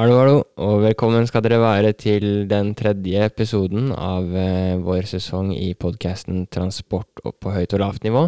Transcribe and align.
Hallo, 0.00 0.14
hallo, 0.16 0.36
og 0.64 0.78
velkommen 0.80 1.26
skal 1.28 1.42
dere 1.44 1.58
være 1.60 1.90
til 1.92 2.46
den 2.48 2.70
tredje 2.72 3.20
episoden 3.20 3.90
av 3.92 4.30
eh, 4.32 4.78
vår 4.80 5.04
sesong 5.10 5.50
i 5.52 5.74
podkasten 5.76 6.46
Transport 6.48 7.20
opp 7.20 7.42
på 7.44 7.50
høyt 7.52 7.74
og 7.76 7.82
lavt 7.82 8.06
nivå. 8.06 8.22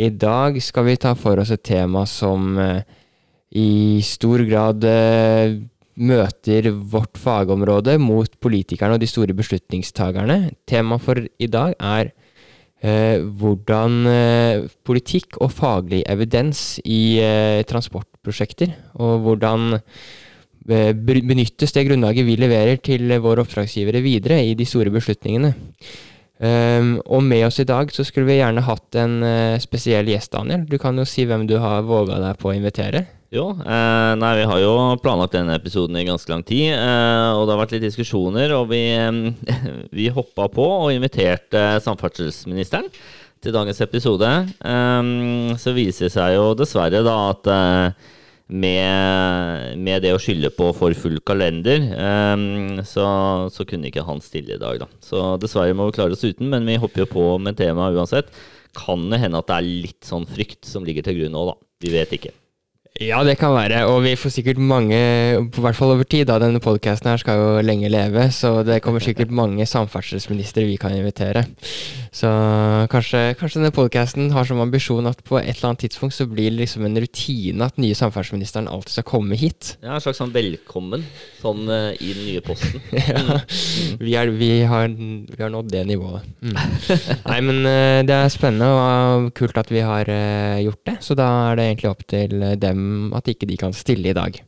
I 0.00 0.06
dag 0.08 0.56
skal 0.64 0.86
vi 0.86 0.94
ta 0.96 1.10
for 1.12 1.42
oss 1.42 1.52
et 1.52 1.60
tema 1.68 2.06
som 2.08 2.56
eh, 2.56 2.86
i 3.60 4.00
stor 4.00 4.40
grad 4.48 4.86
eh, 4.88 5.58
møter 6.08 6.70
vårt 6.72 7.20
fagområde 7.20 7.98
mot 8.00 8.38
politikerne 8.40 8.96
og 8.96 9.02
de 9.02 9.10
store 9.12 9.36
beslutningstagerne. 9.36 10.54
Temaet 10.64 11.04
for 11.04 11.20
i 11.20 11.50
dag 11.52 11.74
er 11.76 12.14
eh, 12.80 13.20
hvordan 13.42 13.98
eh, 14.14 14.64
politikk 14.88 15.36
og 15.36 15.52
faglig 15.52 16.00
evidens 16.08 16.78
i 16.80 17.18
eh, 17.20 17.60
transportprosjekter, 17.68 18.72
og 18.96 19.28
hvordan 19.28 19.76
benyttes 20.68 21.72
det 21.74 21.86
grunnlaget 21.88 22.26
vi 22.28 22.36
leverer 22.40 22.78
til 22.84 23.08
våre 23.24 23.42
oppdragsgivere 23.44 24.04
videre 24.04 24.42
i 24.44 24.54
de 24.58 24.68
store 24.68 24.92
beslutningene. 24.94 25.54
Um, 26.38 27.00
og 27.10 27.24
med 27.26 27.48
oss 27.48 27.58
i 27.58 27.66
dag 27.66 27.90
så 27.90 28.04
skulle 28.06 28.28
vi 28.28 28.36
gjerne 28.38 28.62
hatt 28.62 28.94
en 29.00 29.16
uh, 29.26 29.58
spesiell 29.58 30.06
gjest, 30.06 30.30
Daniel. 30.36 30.68
Du 30.70 30.76
kan 30.78 30.94
jo 30.94 31.06
si 31.08 31.24
hvem 31.26 31.48
du 31.50 31.56
har 31.58 31.82
våga 31.88 32.20
deg 32.22 32.38
på 32.38 32.52
å 32.52 32.54
invitere. 32.54 33.08
Jo, 33.28 33.50
eh, 33.60 34.12
nei, 34.16 34.30
vi 34.38 34.44
har 34.48 34.60
jo 34.62 34.74
planlagt 35.04 35.34
denne 35.36 35.58
episoden 35.58 35.98
i 36.00 36.06
ganske 36.08 36.30
lang 36.32 36.40
tid, 36.48 36.70
eh, 36.72 37.36
og 37.36 37.42
det 37.44 37.52
har 37.52 37.60
vært 37.60 37.74
litt 37.74 37.84
diskusjoner, 37.84 38.54
og 38.56 38.70
vi, 38.70 38.80
eh, 38.96 39.58
vi 39.98 40.06
hoppa 40.08 40.46
på 40.48 40.64
og 40.64 40.94
inviterte 40.94 41.76
samferdselsministeren 41.84 42.88
til 43.44 43.52
dagens 43.52 43.82
episode. 43.84 44.30
Eh, 44.64 45.10
så 45.60 45.76
viser 45.76 46.08
det 46.08 46.14
seg 46.16 46.38
jo 46.38 46.54
dessverre 46.56 47.04
da 47.04 47.18
at 47.34 47.52
eh, 47.52 48.08
med, 48.48 49.76
med 49.76 50.02
det 50.04 50.14
å 50.16 50.20
skylde 50.22 50.50
på 50.56 50.70
for 50.76 50.96
full 50.96 51.18
kalender, 51.28 51.84
um, 52.34 52.80
så, 52.86 53.06
så 53.52 53.66
kunne 53.68 53.90
ikke 53.90 54.06
han 54.08 54.22
stille 54.24 54.56
i 54.56 54.60
dag, 54.60 54.80
da. 54.82 54.88
Så 55.04 55.36
dessverre 55.42 55.76
må 55.76 55.90
vi 55.90 55.98
klare 55.98 56.16
oss 56.16 56.24
uten, 56.24 56.48
men 56.52 56.68
vi 56.68 56.78
hopper 56.80 57.04
jo 57.04 57.12
på 57.12 57.28
med 57.44 57.60
temaet 57.60 57.98
uansett. 57.98 58.32
Kan 58.78 59.08
det 59.12 59.20
hende 59.22 59.40
at 59.40 59.48
det 59.50 59.58
er 59.58 59.72
litt 59.88 60.08
sånn 60.08 60.28
frykt 60.28 60.68
som 60.68 60.86
ligger 60.86 61.04
til 61.04 61.20
grunn 61.20 61.36
nå, 61.36 61.48
da. 61.52 61.58
Vi 61.84 61.92
vet 61.94 62.14
ikke. 62.16 62.34
Ja, 62.98 63.20
det 63.22 63.36
kan 63.38 63.52
være, 63.54 63.84
og 63.86 64.00
vi 64.02 64.16
får 64.18 64.32
sikkert 64.34 64.58
mange, 64.58 64.96
i 64.98 65.62
hvert 65.62 65.76
fall 65.78 65.92
over 65.92 66.08
tid, 66.08 66.24
da, 66.26 66.40
denne 66.42 66.58
podkasten 66.58 67.12
her 67.12 67.20
skal 67.22 67.38
jo 67.38 67.50
lenge 67.62 67.90
leve, 67.92 68.24
så 68.34 68.64
det 68.66 68.80
kommer 68.82 69.04
sikkert 69.04 69.30
mange 69.30 69.68
samferdselsministre 69.70 70.64
vi 70.66 70.74
kan 70.82 70.96
invitere. 70.96 71.44
Så 72.18 72.28
kanskje, 72.90 73.20
kanskje 73.38 73.60
denne 73.60 73.74
podkasten 73.74 74.32
har 74.34 74.46
som 74.48 74.58
ambisjon 74.62 75.06
at 75.06 75.20
på 75.26 75.36
et 75.38 75.52
eller 75.52 75.68
annet 75.68 75.84
tidspunkt 75.84 76.16
så 76.16 76.26
blir 76.26 76.50
det 76.50 76.64
liksom 76.64 76.86
en 76.88 76.98
rutine 76.98 77.68
at 77.68 77.78
nye 77.78 77.94
samferdselsministeren 77.94 78.66
alltid 78.70 78.96
skal 78.96 79.06
komme 79.06 79.38
hit. 79.38 79.76
Ja, 79.84 79.94
en 79.94 80.02
slags 80.02 80.18
sånn 80.18 80.34
velkommen 80.34 81.04
sånn 81.38 81.70
eh, 81.70 81.92
i 82.02 82.10
den 82.16 82.26
nye 82.26 82.42
posten. 82.42 82.82
Ja, 83.08 83.38
vi, 84.00 84.14
er, 84.18 84.32
vi, 84.34 84.50
har, 84.66 84.90
vi 84.90 85.38
har 85.38 85.52
nådd 85.52 85.70
det 85.70 85.84
nivået. 85.88 86.26
Mm. 86.42 86.58
Nei, 87.30 87.38
men 87.46 87.62
eh, 87.70 88.00
det 88.08 88.16
er 88.16 88.34
spennende 88.34 88.68
og 88.74 89.30
kult 89.38 89.60
at 89.60 89.70
vi 89.70 89.84
har 89.86 90.10
eh, 90.10 90.58
gjort 90.66 90.82
det, 90.90 90.98
så 91.04 91.16
da 91.18 91.28
er 91.52 91.60
det 91.60 91.68
egentlig 91.68 91.92
opp 91.92 92.04
til 92.10 92.34
eh, 92.42 92.58
dem 92.58 93.14
at 93.16 93.30
ikke 93.30 93.48
de 93.48 93.60
kan 93.60 93.76
stille 93.76 94.10
i 94.10 94.18
dag. 94.18 94.42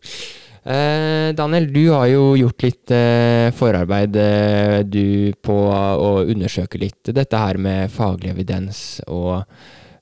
Eh, 0.61 1.33
Daniel, 1.33 1.70
du 1.72 1.86
har 1.89 2.06
jo 2.11 2.25
gjort 2.36 2.64
litt 2.66 2.92
eh, 2.92 3.48
forarbeid 3.56 4.16
eh, 4.20 4.80
du 4.84 5.33
på 5.41 5.55
å 5.56 6.11
undersøke 6.28 6.80
litt 6.83 7.12
dette 7.17 7.41
her 7.41 7.56
med 7.56 7.89
faglig 7.94 8.34
evidens 8.34 9.00
og 9.08 9.39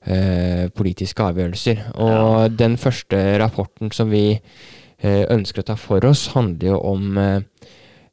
eh, 0.03 0.67
politiske 0.75 1.23
avgjørelser. 1.23 1.85
Og 2.03 2.57
den 2.59 2.75
første 2.81 3.21
rapporten 3.39 3.93
som 3.95 4.11
vi 4.11 4.33
eh, 4.35 5.23
ønsker 5.31 5.63
å 5.63 5.69
ta 5.71 5.77
for 5.79 6.03
oss, 6.09 6.27
handler 6.35 6.73
jo 6.73 6.81
om 6.91 7.23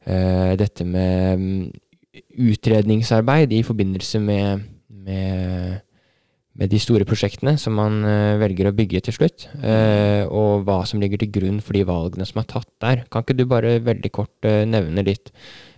dette 0.07 0.85
med 0.87 1.41
mm, 1.41 1.63
utredningsarbeid 2.47 3.51
i 3.57 3.65
forbindelse 3.67 4.21
med, 4.23 4.61
med, 4.87 5.81
med 6.57 6.73
de 6.73 6.81
store 6.81 7.07
prosjektene 7.09 7.57
som 7.61 7.77
man 7.77 8.01
eh, 8.07 8.39
velger 8.41 8.71
å 8.71 8.75
bygge 8.77 9.03
til 9.07 9.17
slutt, 9.19 9.47
eh, 9.61 10.25
og 10.25 10.65
hva 10.67 10.81
som 10.89 11.03
ligger 11.03 11.21
til 11.21 11.33
grunn 11.35 11.63
for 11.65 11.77
de 11.77 11.85
valgene 11.89 12.27
som 12.29 12.41
er 12.41 12.51
tatt 12.51 12.71
der. 12.83 13.05
Kan 13.13 13.27
ikke 13.27 13.37
du 13.37 13.45
bare 13.51 13.77
veldig 13.85 14.13
kort 14.15 14.49
eh, 14.49 14.65
nevne 14.69 15.05
litt 15.07 15.33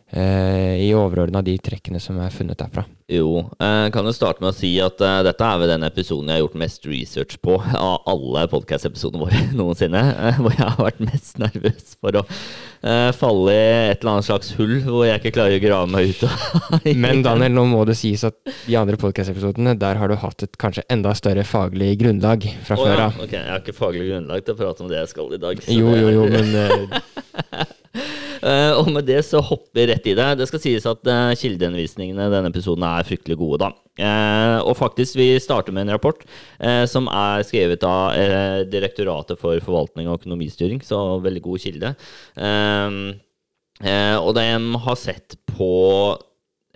i 0.08 0.88
overordna 0.96 1.42
de 1.44 1.58
trekkene 1.60 2.00
som 2.00 2.16
er 2.22 2.32
funnet 2.32 2.58
derfra? 2.58 2.86
Jo, 3.08 3.40
jeg 3.56 3.92
kan 3.94 4.04
jo 4.04 4.12
starte 4.12 4.42
med 4.44 4.50
å 4.50 4.56
si 4.56 4.74
at 4.84 5.00
eh, 5.00 5.22
dette 5.24 5.40
er 5.40 5.60
vel 5.62 5.70
den 5.70 5.86
episoden 5.86 6.28
jeg 6.28 6.36
har 6.36 6.42
gjort 6.42 6.58
mest 6.60 6.82
research 6.84 7.38
på 7.40 7.54
av 7.88 8.02
alle 8.12 8.42
podcast-episodene 8.52 9.22
våre 9.22 9.40
noensinne. 9.56 10.02
eh, 10.12 10.40
hvor 10.42 10.52
jeg 10.52 10.66
har 10.66 10.82
vært 10.90 11.00
mest 11.06 11.40
nervøs 11.40 11.94
for 11.96 12.20
å 12.20 12.22
eh, 12.28 13.08
falle 13.16 13.54
i 13.54 13.62
et 13.94 14.04
eller 14.04 14.12
annet 14.12 14.28
slags 14.28 14.52
hull 14.58 14.74
hvor 14.84 15.06
jeg 15.08 15.22
ikke 15.22 15.32
klarer 15.38 15.56
å 15.56 15.64
grave 15.64 15.88
meg 15.94 16.12
ut 16.12 16.26
av. 16.28 16.68
Men 17.06 17.24
Daniel, 17.24 17.56
nå 17.56 17.64
må 17.72 17.86
det 17.88 17.96
sies 17.96 18.26
at 18.28 18.36
de 18.44 18.76
andre 18.76 19.00
podcast-episodene, 19.00 19.72
der 19.80 20.02
har 20.02 20.12
du 20.12 20.18
hatt 20.20 20.44
et 20.44 20.60
kanskje 20.60 20.84
enda 20.92 21.16
større 21.16 21.48
faglig 21.48 21.94
grunnlag 22.04 22.44
fra 22.68 22.76
oh, 22.76 22.84
før 22.84 23.04
ja. 23.06 23.08
Ok, 23.24 23.38
jeg 23.38 23.48
har 23.54 23.64
ikke 23.64 23.78
faglig 23.80 24.10
grunnlag 24.12 24.44
til 24.44 24.52
å 24.52 24.60
prate 24.60 24.84
om 24.84 24.92
det 24.92 25.00
jeg 25.00 25.14
skal 25.16 25.32
i 25.32 25.40
dag. 25.48 25.64
så 25.64 25.80
Jo, 25.80 25.96
jo, 25.96 26.12
jo, 26.18 26.28
men 26.28 26.52
eh, 26.60 27.00
Eh, 27.48 27.64
og 28.42 28.90
med 28.94 29.08
det 29.08 29.22
så 29.26 29.42
hopper 29.44 29.80
vi 29.80 29.88
rett 29.90 30.06
i 30.10 30.16
det. 30.18 30.28
Det 30.38 30.48
skal 30.50 30.62
sies 30.62 30.86
at 30.88 31.04
uh, 31.10 31.34
kildehenvisningene 31.38 32.28
i 32.28 32.32
denne 32.32 32.52
episoden 32.52 32.86
er 32.86 33.06
fryktelig 33.08 33.38
gode, 33.40 33.66
da. 33.66 33.72
Eh, 33.98 34.58
og 34.62 34.76
faktisk, 34.78 35.16
vi 35.18 35.32
starter 35.42 35.74
med 35.74 35.86
en 35.86 35.96
rapport 35.96 36.20
eh, 36.62 36.84
som 36.86 37.08
er 37.10 37.42
skrevet 37.46 37.82
av 37.86 38.14
eh, 38.14 38.60
Direktoratet 38.70 39.40
for 39.40 39.58
forvaltning 39.64 40.06
og 40.06 40.20
økonomistyring, 40.20 40.82
så 40.86 41.18
veldig 41.24 41.42
god 41.42 41.64
kilde. 41.64 41.92
Eh, 42.38 42.98
eh, 43.82 44.16
og 44.16 44.32
de 44.38 44.46
har 44.86 45.00
sett 45.00 45.34
på 45.50 45.72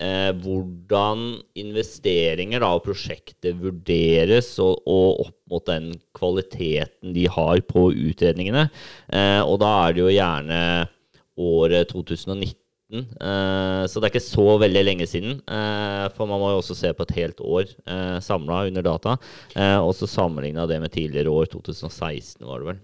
eh, 0.02 0.32
hvordan 0.42 1.28
investeringer 1.62 2.64
da, 2.64 2.72
og 2.74 2.88
prosjekter 2.88 3.54
vurderes, 3.60 4.56
og, 4.62 4.82
og 4.82 5.28
opp 5.28 5.38
mot 5.52 5.68
den 5.68 5.92
kvaliteten 6.16 7.14
de 7.14 7.28
har 7.30 7.62
på 7.70 7.92
utredningene. 7.92 8.66
Eh, 9.14 9.40
og 9.44 9.60
da 9.62 9.76
er 9.84 9.94
det 9.94 10.02
jo 10.02 10.10
gjerne 10.10 10.60
året 11.42 11.90
2019. 11.92 12.58
Eh, 12.92 13.82
så 13.88 14.00
det 14.00 14.06
er 14.06 14.12
ikke 14.12 14.24
så 14.24 14.46
veldig 14.60 14.84
lenge 14.84 15.08
siden. 15.08 15.40
Eh, 15.48 16.06
for 16.16 16.28
man 16.30 16.40
må 16.42 16.52
jo 16.52 16.60
også 16.60 16.76
se 16.78 16.92
på 16.94 17.06
et 17.08 17.16
helt 17.20 17.40
år 17.40 17.66
eh, 17.66 18.18
samla 18.24 18.66
under 18.68 18.86
data. 18.86 19.18
Og 19.82 19.94
så 19.96 20.08
sammenligna 20.10 20.66
det 20.68 20.80
med 20.82 20.92
tidligere 20.92 21.32
år, 21.32 21.50
2016 21.52 22.46
var 22.46 22.60
det 22.60 22.72
vel. 22.72 22.82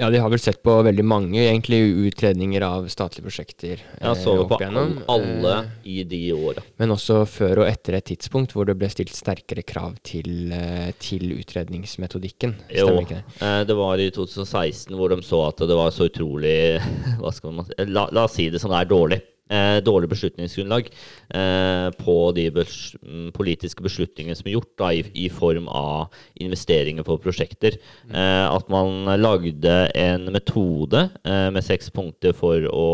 Ja, 0.00 0.08
de 0.10 0.20
har 0.22 0.30
vel 0.32 0.40
sett 0.40 0.62
på 0.64 0.74
veldig 0.86 1.04
mange 1.04 1.42
egentlig 1.42 1.80
utredninger 2.08 2.64
av 2.64 2.88
statlige 2.92 3.26
prosjekter 3.26 3.82
Ja, 4.00 4.10
eh, 4.14 4.18
så 4.18 4.34
vi 4.38 4.46
på 4.48 4.58
igjennom. 4.60 4.94
alle 5.12 5.52
eh, 5.58 5.70
i 5.92 5.96
de 6.08 6.20
åra. 6.32 6.64
Men 6.80 6.94
også 6.96 7.20
før 7.28 7.62
og 7.64 7.68
etter 7.70 7.98
et 7.98 8.08
tidspunkt 8.10 8.54
hvor 8.56 8.68
det 8.68 8.78
ble 8.80 8.88
stilt 8.92 9.12
sterkere 9.14 9.64
krav 9.66 9.98
til, 10.06 10.50
eh, 10.56 10.90
til 10.98 11.34
utredningsmetodikken. 11.36 12.56
Jo, 12.74 12.88
ikke 13.02 13.20
det? 13.26 13.52
det 13.68 13.76
var 13.78 14.00
i 14.00 14.10
2016 14.14 14.96
hvor 14.96 15.12
de 15.12 15.20
så 15.26 15.44
at 15.50 15.62
det 15.68 15.76
var 15.76 15.92
så 15.94 16.08
utrolig 16.10 16.56
Hva 17.20 17.32
skal 17.34 17.54
man 17.60 17.68
La, 17.90 18.08
la 18.12 18.24
oss 18.24 18.38
si 18.38 18.48
det 18.52 18.60
som 18.62 18.72
det 18.72 18.80
er 18.82 18.90
dårlig. 18.90 19.20
Eh, 19.50 19.80
dårlig 19.82 20.06
beslutningsgrunnlag 20.12 20.86
eh, 21.34 21.88
på 21.98 22.16
de 22.36 22.44
bes 22.54 22.74
mm, 23.02 23.32
politiske 23.34 23.82
beslutningene 23.82 24.36
som 24.38 24.46
er 24.46 24.54
gjort 24.54 24.70
da, 24.78 24.92
i, 24.94 25.02
i 25.24 25.26
form 25.32 25.66
av 25.66 26.14
investeringer 26.38 27.02
på 27.06 27.18
prosjekter. 27.24 27.80
Eh, 28.12 28.46
at 28.46 28.70
man 28.70 29.10
lagde 29.18 29.74
en 29.98 30.30
metode 30.30 31.08
eh, 31.24 31.48
med 31.50 31.66
seks 31.66 31.90
punkter 31.90 32.36
for 32.36 32.68
å 32.70 32.86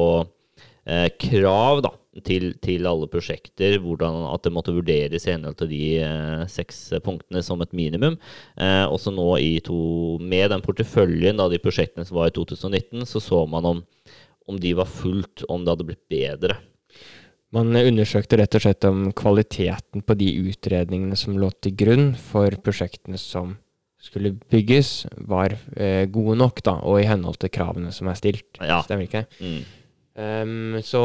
eh, 0.88 1.10
krav 1.20 1.84
da, 1.84 1.92
til, 2.24 2.54
til 2.64 2.88
alle 2.88 3.08
prosjekter, 3.10 3.76
hvordan 3.82 4.22
at 4.30 4.46
det 4.46 4.52
måtte 4.54 4.74
vurderes 4.76 5.26
i 5.26 5.34
henhold 5.34 5.58
til 5.60 5.70
de 5.72 5.82
eh, 6.06 6.46
seks 6.50 6.80
punktene 7.04 7.42
som 7.44 7.60
et 7.60 7.74
minimum. 7.76 8.16
Eh, 8.56 8.84
også 8.86 9.12
nå 9.12 9.28
i 9.42 9.58
to, 9.66 9.78
med 10.22 10.54
den 10.54 10.64
porteføljen 10.64 11.42
av 11.42 11.52
de 11.52 11.60
prosjektene 11.60 12.06
som 12.08 12.16
var 12.20 12.32
i 12.32 12.36
2019, 12.36 13.04
så 13.08 13.22
så 13.22 13.44
man 13.50 13.68
om, 13.74 13.84
om 14.46 14.58
de 14.62 14.72
var 14.78 14.88
fulgt, 14.90 15.44
om 15.48 15.64
det 15.64 15.74
hadde 15.74 15.88
blitt 15.88 16.08
bedre. 16.12 16.58
Man 17.54 17.76
undersøkte 17.78 18.38
rett 18.40 18.56
og 18.58 18.64
slett 18.64 18.84
om 18.88 19.06
kvaliteten 19.16 20.02
på 20.04 20.16
de 20.18 20.32
utredningene 20.50 21.16
som 21.18 21.38
lå 21.38 21.50
til 21.62 21.76
grunn 21.78 22.10
for 22.18 22.54
prosjektene 22.62 23.18
som 23.20 23.54
skulle 24.02 24.34
bygges, 24.52 25.06
var 25.26 25.54
eh, 25.74 26.04
gode 26.12 26.36
nok, 26.38 26.60
da, 26.66 26.76
og 26.86 27.00
i 27.00 27.08
henhold 27.08 27.40
til 27.42 27.50
kravene 27.54 27.90
som 27.94 28.10
er 28.10 28.18
stilt. 28.18 28.60
Ja. 28.60 28.80
Stemmer 28.86 29.06
ikke 29.06 29.24
det? 29.24 29.40
Mm. 29.40 29.64
Um, 30.16 30.76
så 30.80 31.02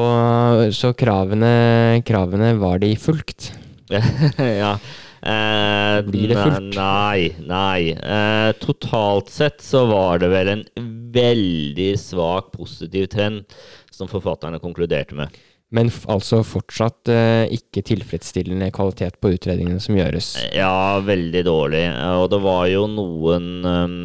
så 0.71 0.93
kravene, 0.95 1.99
kravene 2.07 2.53
var 2.61 2.79
de 2.83 2.93
fulgt. 2.95 3.51
ja. 4.61 4.75
Eh, 5.21 6.01
Blir 6.07 6.31
det 6.31 6.39
fullt? 6.39 6.73
Nei, 6.75 7.29
nei. 7.45 7.91
Eh, 7.93 8.49
totalt 8.61 9.29
sett 9.29 9.61
så 9.61 9.85
var 9.89 10.23
det 10.23 10.31
vel 10.33 10.55
en 10.55 10.65
veldig 11.13 11.93
svak 11.99 12.51
positiv 12.55 13.05
trend 13.13 13.55
som 13.93 14.09
forfatterne 14.09 14.61
konkluderte 14.63 15.17
med. 15.17 15.41
Men 15.71 15.87
altså 16.11 16.41
fortsatt 16.43 17.07
eh, 17.11 17.45
ikke 17.55 17.83
tilfredsstillende 17.87 18.67
kvalitet 18.75 19.15
på 19.23 19.31
utredningene 19.37 19.79
som 19.79 19.95
gjøres. 19.95 20.33
Ja, 20.51 20.99
veldig 21.05 21.45
dårlig. 21.47 21.85
Og 22.19 22.25
det 22.33 22.39
var 22.43 22.65
jo 22.67 22.81
noen 22.91 23.47
um, 23.63 23.95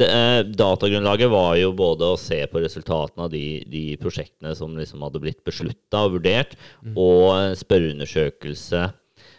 det, 0.00 0.08
eh, 0.08 0.40
Datagrunnlaget 0.50 1.30
var 1.30 1.54
jo 1.60 1.70
både 1.78 2.10
å 2.10 2.18
se 2.18 2.40
på 2.50 2.62
resultatene 2.64 3.28
av 3.28 3.30
de, 3.30 3.44
de 3.70 3.84
prosjektene 4.02 4.56
som 4.58 4.74
liksom 4.74 5.06
hadde 5.06 5.22
blitt 5.22 5.44
beslutta 5.46 6.02
og 6.08 6.18
vurdert, 6.18 6.58
mm. 6.82 6.98
og 6.98 7.54
spørreundersøkelse. 7.62 8.88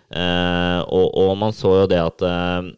Eh, 0.07 0.81
og, 0.87 1.07
og, 1.11 1.33
man 1.39 1.55
så 1.55 1.73
jo 1.81 1.87
det 1.91 1.99
at 1.99 2.23
eh, 2.23 2.69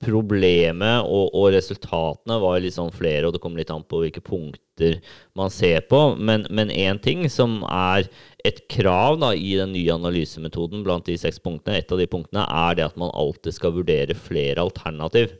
problemet 0.00 1.04
og, 1.04 1.34
og, 1.34 1.50
resultatene 1.52 2.38
var 2.40 2.60
litt 2.62 2.76
sånn 2.76 2.92
flere, 2.94 3.26
og 3.26 3.34
det 3.34 3.42
kommer 3.42 3.60
litt 3.60 3.72
an 3.74 3.84
på 3.84 4.00
hvilke 4.04 4.22
punkter 4.24 4.96
man 5.36 5.52
ser 5.52 5.84
på. 5.90 6.00
Men 6.16 6.46
én 6.72 7.00
ting 7.02 7.26
som 7.32 7.60
er 7.68 8.08
et 8.46 8.62
krav 8.72 9.20
da, 9.20 9.34
i 9.34 9.56
den 9.60 9.74
nye 9.76 9.98
analysemetoden 9.98 10.84
blant 10.86 11.10
de 11.10 11.18
seks 11.20 11.42
punktene, 11.42 11.80
et 11.82 11.92
av 11.92 12.00
de 12.00 12.08
punktene 12.10 12.46
er 12.46 12.78
det 12.78 12.88
at 12.88 12.98
man 13.00 13.12
alltid 13.12 13.58
skal 13.58 13.76
vurdere 13.76 14.16
flere 14.16 14.62
alternativ. 14.64 15.36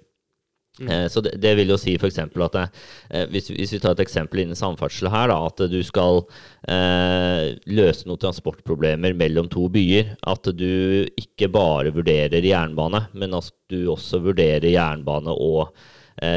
Mm. 0.79 0.89
Eh, 0.89 1.07
så 1.09 1.21
det, 1.21 1.35
det, 1.43 1.55
vil 1.59 1.73
jo 1.73 1.79
si 1.81 1.97
f.eks. 1.99 2.19
at 2.23 2.55
det, 2.55 2.65
eh, 3.11 3.27
hvis, 3.33 3.51
hvis, 3.53 3.75
vi 3.75 3.81
tar 3.83 3.97
et 3.97 4.05
eksempel 4.05 4.45
innen 4.45 4.59
samferdsel 4.59 5.11
her, 5.13 5.33
da, 5.33 5.39
at 5.51 5.65
du 5.73 5.81
skal 5.85 6.23
eh, 6.71 7.57
løse 7.69 8.09
noen 8.09 8.23
transportproblemer 8.23 9.17
mellom 9.19 9.51
to 9.53 9.67
byer. 9.73 10.15
At 10.31 10.49
du 10.57 11.07
ikke 11.21 11.51
bare 11.53 11.93
vurderer 11.95 12.47
jernbane, 12.47 13.07
men 13.13 13.37
at 13.37 13.51
du 13.71 13.83
også 13.93 14.23
vurderer 14.25 14.71
jernbane 14.71 15.35
og 15.35 15.75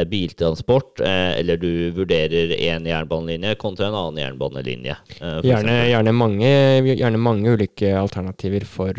biltransport. 0.09 1.01
Eh, 1.03 1.39
eller 1.41 1.59
du 1.61 1.91
vurderer 1.95 2.55
én 2.55 2.87
jernbanelinje 2.87 3.55
kontra 3.61 3.89
en 3.89 3.99
annen 3.99 4.23
jernbanelinje. 4.23 4.97
Eh, 5.19 5.37
gjerne, 5.49 5.77
gjerne, 5.91 6.15
mange, 6.15 6.51
gjerne, 6.93 7.21
mange, 7.21 7.55
ulike 7.57 7.93
alternativer 7.99 8.65
for, 8.69 8.97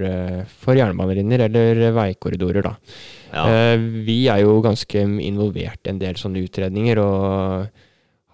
for 0.64 0.78
jernbanelinjer 0.78 1.48
eller 1.48 1.84
veikorridorer, 1.96 2.66
da. 2.68 2.76
Ja. 3.34 3.48
Eh, 3.50 3.78
vi 4.06 4.24
er 4.30 4.44
jo 4.44 4.60
ganske 4.64 5.02
involvert 5.26 5.86
i 5.86 5.92
en 5.92 6.00
del 6.02 6.18
sånne 6.20 6.44
utredninger, 6.46 7.00
og 7.02 7.66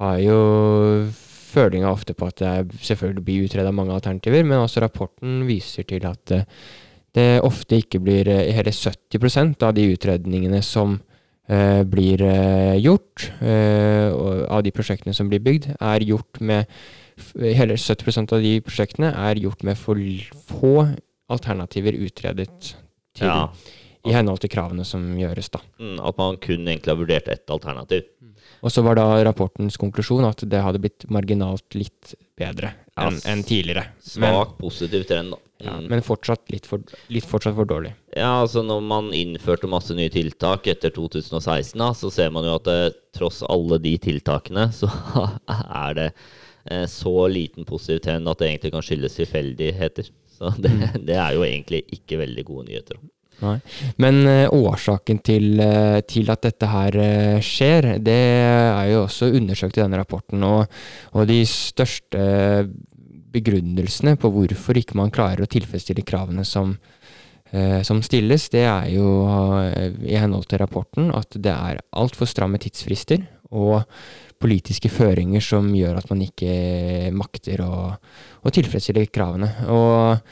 har 0.00 0.20
jo 0.22 0.40
følinga 1.50 1.90
ofte 1.90 2.14
på 2.16 2.28
at 2.30 2.42
det 2.42 2.84
selvfølgelig 2.86 3.24
blir 3.26 3.48
utreda 3.48 3.72
mange 3.74 3.96
alternativer, 3.96 4.44
men 4.46 4.62
også 4.62 4.84
rapporten 4.84 5.44
viser 5.48 5.88
til 5.88 6.06
at 6.08 6.34
eh, 6.36 6.46
det 7.16 7.28
ofte 7.46 7.80
ikke 7.80 8.02
blir 8.04 8.28
eh, 8.30 8.50
hele 8.54 8.74
70% 8.74 9.66
av 9.66 9.74
de 9.76 9.88
utredningene 9.94 10.62
som 10.66 11.00
blir 11.90 12.22
uh, 12.22 12.76
gjort, 12.78 13.26
uh, 13.42 14.46
av 14.46 14.62
de 14.66 14.72
prosjektene 14.74 15.14
som 15.16 15.30
blir 15.30 15.42
bygd, 15.44 15.72
er 15.76 16.08
gjort 16.08 16.40
med 16.40 16.80
Hele 17.36 17.74
70% 17.76 18.30
av 18.32 18.40
de 18.40 18.54
prosjektene 18.64 19.10
er 19.12 19.36
gjort 19.42 19.60
med 19.68 19.76
for 19.76 19.98
få 20.48 20.86
alternativer 21.28 21.92
utredet 22.00 22.48
til. 23.12 23.26
Ja 23.26 23.42
i 24.08 24.14
henhold 24.14 24.40
til 24.42 24.52
kravene 24.52 24.84
som 24.88 25.02
gjøres. 25.18 25.50
da. 25.52 25.60
Mm, 25.80 25.98
at 26.08 26.16
man 26.20 26.38
kun 26.40 26.64
egentlig 26.64 26.92
har 26.92 27.00
vurdert 27.00 27.28
ett 27.28 27.52
alternativ. 27.52 28.06
Mm. 28.20 28.34
Og 28.64 28.72
så 28.72 28.84
var 28.84 28.96
da 28.96 29.06
rapportens 29.24 29.76
konklusjon 29.80 30.24
at 30.28 30.44
det 30.48 30.62
hadde 30.64 30.80
blitt 30.82 31.06
marginalt 31.12 31.76
litt 31.76 32.14
bedre 32.38 32.74
enn 33.00 33.20
en 33.28 33.44
tidligere. 33.44 33.90
Svak 34.04 34.56
positiv 34.60 35.06
trend, 35.08 35.36
da. 35.36 35.49
Mm. 35.60 35.66
Ja, 35.68 35.76
men 35.92 36.02
fortsatt 36.04 36.48
litt, 36.52 36.66
for, 36.68 36.82
litt 37.12 37.26
fortsatt 37.28 37.56
for 37.56 37.68
dårlig. 37.68 37.92
Ja, 38.16 38.40
altså 38.40 38.62
når 38.64 38.80
man 38.84 39.10
innførte 39.16 39.68
masse 39.70 39.94
nye 39.96 40.12
tiltak 40.12 40.68
etter 40.70 40.92
2016, 40.94 41.76
da, 41.80 41.90
så 41.96 42.10
ser 42.12 42.32
man 42.34 42.48
jo 42.48 42.56
at 42.56 42.68
det, 42.68 42.80
tross 43.16 43.42
alle 43.44 43.80
de 43.82 43.96
tiltakene, 44.00 44.70
så 44.74 44.88
er 45.84 45.96
det 45.98 46.08
eh, 46.64 46.86
så 46.88 47.14
liten 47.28 47.68
positiv 47.68 48.00
trend 48.06 48.30
at 48.30 48.40
det 48.40 48.50
egentlig 48.50 48.74
kan 48.76 48.86
skyldes 48.86 49.20
tilfeldigheter. 49.20 50.12
Så 50.32 50.52
det, 50.56 50.72
mm. 50.72 50.84
det 51.08 51.18
er 51.20 51.36
jo 51.36 51.46
egentlig 51.46 51.84
ikke 52.00 52.22
veldig 52.22 52.46
gode 52.48 52.70
nyheter. 52.70 53.00
Nei. 53.40 53.56
Men 53.96 54.18
uh, 54.28 54.52
årsaken 54.52 55.22
til, 55.24 55.54
uh, 55.64 56.02
til, 56.04 56.28
at 56.28 56.42
dette 56.44 56.68
her 56.68 56.96
skjer, 57.44 57.94
det 58.04 58.20
er 58.44 58.90
jo 58.90 59.06
også 59.06 59.30
undersøkt 59.38 59.78
i 59.78 59.84
denne 59.84 60.00
rapporten. 60.00 60.44
Og, 60.44 60.80
og, 61.14 61.24
de 61.28 61.38
største 61.48 62.20
begrunnelsene 63.32 64.16
på 64.20 64.30
hvorfor 64.34 64.78
ikke 64.80 64.98
man 64.98 65.12
klarer 65.14 65.44
å 65.44 65.50
tilfredsstille 65.50 66.04
kravene 66.06 66.44
som, 66.46 66.76
som 67.86 67.98
stilles, 68.06 68.48
det 68.52 68.62
er 68.62 68.88
jo 68.92 69.06
i 70.06 70.14
henhold 70.18 70.46
til 70.50 70.60
rapporten 70.62 71.08
at 71.14 71.34
det 71.34 71.50
er 71.50 71.80
altfor 71.98 72.30
stramme 72.30 72.60
tidsfrister 72.62 73.24
og 73.50 73.82
politiske 74.42 74.90
føringer 74.92 75.42
som 75.42 75.66
gjør 75.74 75.98
at 75.98 76.10
man 76.12 76.22
ikke 76.22 77.10
makter 77.16 77.64
å, 77.66 77.90
å 78.42 78.54
tilfredsstille 78.54 79.08
kravene. 79.10 79.50
Og 79.70 80.22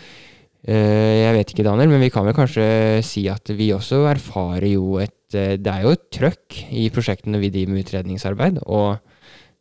Eh, 0.68 1.22
jeg 1.22 1.34
vet 1.36 1.52
ikke, 1.54 1.64
Daniel, 1.64 1.88
men 1.92 2.02
vi 2.02 2.10
kan 2.12 2.26
vel 2.26 2.34
kanskje 2.36 2.64
si 3.06 3.22
at 3.30 3.46
vi 3.56 3.70
også 3.72 4.02
erfarer 4.10 4.66
jo 4.72 4.98
et 5.00 5.14
eh, 5.36 5.54
Det 5.56 5.70
er 5.70 5.84
jo 5.86 5.92
et 5.94 6.08
trøkk 6.12 6.58
i 6.74 6.88
prosjektene 6.92 7.40
vi 7.40 7.52
driver 7.54 7.72
med 7.72 7.86
utredningsarbeid, 7.86 8.58
og 8.66 8.98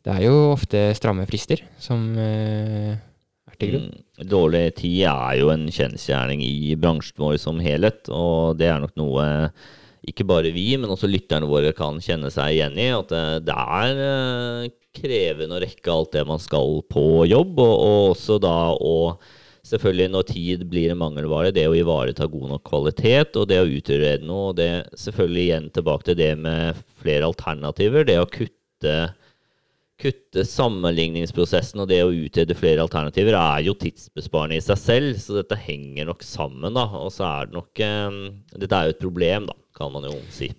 det 0.04 0.16
er 0.16 0.26
jo 0.26 0.34
ofte 0.52 0.88
stramme 0.98 1.24
frister 1.28 1.62
som 1.80 2.10
eh, 2.18 2.98
til 3.58 3.72
grunn. 3.72 3.88
Mm, 3.90 4.28
dårlig 4.30 4.64
tid 4.78 5.02
er 5.10 5.38
jo 5.40 5.50
en 5.54 5.66
kjensgjerning 5.72 6.44
i 6.46 6.76
bransjen 6.80 7.22
vår 7.24 7.38
som 7.42 7.60
helhet, 7.62 8.08
og 8.12 8.58
det 8.60 8.70
er 8.70 8.80
nok 8.82 8.96
noe 8.98 9.26
ikke 10.08 10.24
bare 10.28 10.52
vi, 10.54 10.70
men 10.80 10.90
også 10.92 11.10
lytterne 11.10 11.48
våre 11.50 11.74
kan 11.76 11.98
kjenne 12.02 12.30
seg 12.32 12.54
igjen 12.54 12.78
i. 12.80 12.88
At 12.94 13.12
det, 13.44 13.56
er 13.56 14.70
krevende 14.96 15.58
å 15.58 15.62
rekke 15.62 15.92
alt 15.92 16.14
det 16.14 16.24
man 16.28 16.40
skal 16.42 16.80
på 16.88 17.26
jobb, 17.28 17.58
og, 17.60 17.74
og 17.74 18.14
også 18.14 18.38
da 18.42 18.56
å 18.72 18.96
selvfølgelig 19.68 20.12
når 20.14 20.26
tid 20.30 20.64
blir 20.70 20.92
en 20.92 21.00
mangelvare, 21.02 21.52
det 21.52 21.66
å 21.68 21.76
ivareta 21.76 22.28
god 22.30 22.54
nok 22.54 22.64
kvalitet 22.68 23.36
og 23.36 23.48
det 23.50 23.60
å 23.60 23.68
utrede 23.68 24.26
noe. 24.26 24.50
og 24.52 24.58
det 24.60 24.70
Selvfølgelig 24.96 25.44
igjen 25.44 25.70
tilbake 25.74 26.08
til 26.08 26.18
det 26.20 26.32
med 26.40 26.78
flere 27.02 27.28
alternativer. 27.28 28.06
Det 28.08 28.18
å 28.20 28.30
kutte, 28.32 28.96
kutte 29.98 30.44
sammenligningsprosessen 30.46 31.82
og 31.82 31.88
det 31.90 32.00
å 32.04 32.14
utrede 32.14 32.56
flere 32.58 32.84
alternativer 32.84 33.34
er 33.38 33.64
jo 33.66 33.74
tidsbesparende 33.78 34.58
i 34.60 34.64
seg 34.64 34.78
selv, 34.80 35.18
så 35.22 35.40
dette 35.40 35.58
henger 35.58 36.06
nok 36.08 36.22
sammen. 36.26 36.74
da, 36.76 36.86
Og 37.00 37.10
så 37.14 37.26
er 37.26 37.48
det 37.48 37.58
nok 37.58 37.82
eh, 37.82 38.18
Dette 38.54 38.78
er 38.78 38.88
jo 38.88 38.96
et 38.96 39.02
problem, 39.02 39.48
da, 39.50 39.58
kan 39.76 39.92
man 39.94 40.06
jo 40.06 40.14
si. 40.34 40.52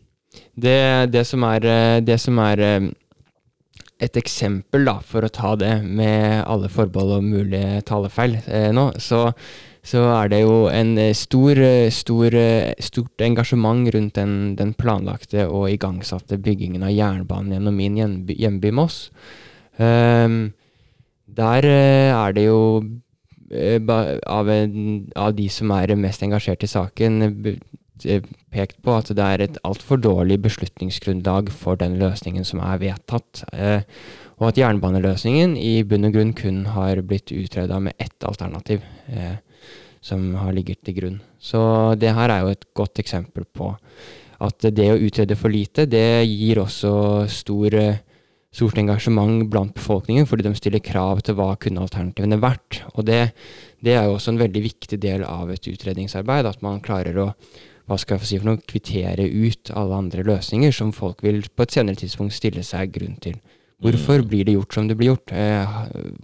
Det, 0.53 1.12
det 1.13 1.24
som 1.27 1.44
er, 1.47 1.65
eh, 1.65 2.01
det 2.06 2.19
som 2.21 2.39
er 2.44 2.65
eh, 2.65 2.89
et 4.00 4.19
eksempel, 4.19 4.86
da, 4.88 5.00
for 5.03 5.25
å 5.25 5.31
ta 5.33 5.56
det 5.59 5.74
med 5.83 6.44
alle 6.47 6.69
forbehold 6.71 7.18
og 7.18 7.25
mulige 7.27 7.81
talefeil 7.88 8.37
eh, 8.45 8.69
nå, 8.75 8.90
så, 9.02 9.28
så, 9.83 10.04
er 10.14 10.30
det 10.31 10.42
jo 10.44 10.68
en 10.68 10.98
eh, 11.00 11.16
stor, 11.16 11.59
eh, 11.64 11.90
stor, 11.94 12.36
eh, 12.36 12.74
stort 12.83 13.21
engasjement 13.24 13.90
rundt 13.95 14.16
den, 14.16 14.56
den, 14.59 14.74
planlagte 14.74 15.48
og 15.48 15.69
igangsatte 15.71 16.38
byggingen 16.38 16.83
av 16.83 16.94
jernbanen 16.94 17.56
gjennom 17.56 17.78
min 17.80 18.00
hjemby, 18.00 18.38
hjemby 18.40 18.74
Moss. 18.76 19.09
Um, 19.80 20.52
der 21.30 21.64
er 21.64 22.33
det 22.36 22.44
jo 22.50 22.59
av, 23.50 24.50
en, 24.52 24.74
av, 25.16 25.31
de 25.38 25.45
som 25.50 25.71
er 25.71 25.95
mest 25.95 26.26
engasjert 26.26 26.66
i 26.66 26.69
saken, 26.69 27.21
pekt 28.54 28.80
på 28.83 28.95
at 28.95 29.12
det 29.16 29.26
er 29.26 29.44
et 29.44 29.59
altfor 29.68 30.00
dårlig 30.02 30.40
beslutningsgrunnlag 30.44 31.52
for 31.52 31.80
den 31.80 31.98
løsningen 32.00 32.45
som 32.48 32.62
er 32.64 32.80
vedtatt. 32.81 33.44
Eh, 33.54 33.81
og 34.40 34.52
at 34.52 34.59
jernbaneløsningen 34.59 35.57
i 35.59 35.83
bunn 35.83 36.07
og 36.07 36.16
grunn 36.16 36.33
kun 36.33 36.66
har 36.76 37.02
blitt 37.04 37.33
utreda 37.36 37.80
med 37.83 37.94
ett 38.00 38.24
alternativ 38.24 38.86
eh, 39.07 39.38
som 40.01 40.31
har 40.39 40.56
ligget 40.56 40.81
til 40.85 40.97
grunn. 40.99 41.19
Så 41.39 41.59
det 41.99 42.13
her 42.15 42.31
er 42.31 42.44
jo 42.44 42.53
et 42.53 42.68
godt 42.77 43.01
eksempel 43.03 43.45
på 43.45 43.73
at 44.39 44.69
det 44.71 44.87
å 44.94 44.99
utrede 44.99 45.35
for 45.35 45.51
lite, 45.51 45.87
det 45.89 46.23
gir 46.23 46.61
også 46.61 46.91
stor, 47.31 47.75
stort 48.56 48.79
engasjement 48.79 49.44
blant 49.51 49.73
befolkningen, 49.75 50.27
fordi 50.29 50.47
de 50.47 50.53
stiller 50.56 50.83
krav 50.83 51.19
til 51.27 51.35
hva 51.35 51.51
kunne 51.59 51.83
alternativene 51.83 52.39
vært. 52.39 52.83
Og 52.95 53.03
det, 53.09 53.33
det 53.83 53.97
er 53.97 54.07
jo 54.07 54.15
også 54.15 54.33
en 54.33 54.39
veldig 54.39 54.63
viktig 54.63 55.01
del 55.03 55.25
av 55.27 55.51
et 55.51 55.68
utredningsarbeid, 55.68 56.47
at 56.47 56.63
man 56.63 56.79
klarer 56.83 57.19
å 57.19 57.33
hva 57.89 57.97
skal 57.97 58.19
jeg 58.19 58.29
si 58.29 58.37
for 58.37 58.51
noe, 58.51 58.61
kvittere 58.69 59.25
ut 59.25 59.71
alle 59.73 59.97
andre 59.97 60.23
løsninger 60.27 60.73
som 60.75 60.91
folk 60.94 61.23
vil 61.25 61.41
på 61.49 61.65
et 61.65 61.73
senere 61.73 61.97
tidspunkt 61.97 62.35
stille 62.37 62.61
seg 62.65 62.94
grunn 62.94 63.15
til. 63.23 63.39
Hvorfor 63.80 64.19
mm. 64.19 64.28
blir 64.28 64.45
det 64.45 64.56
gjort 64.57 64.74
som 64.76 64.88
det 64.90 64.98
blir 65.00 65.14
gjort? 65.14 65.31
Eh, 65.31 65.76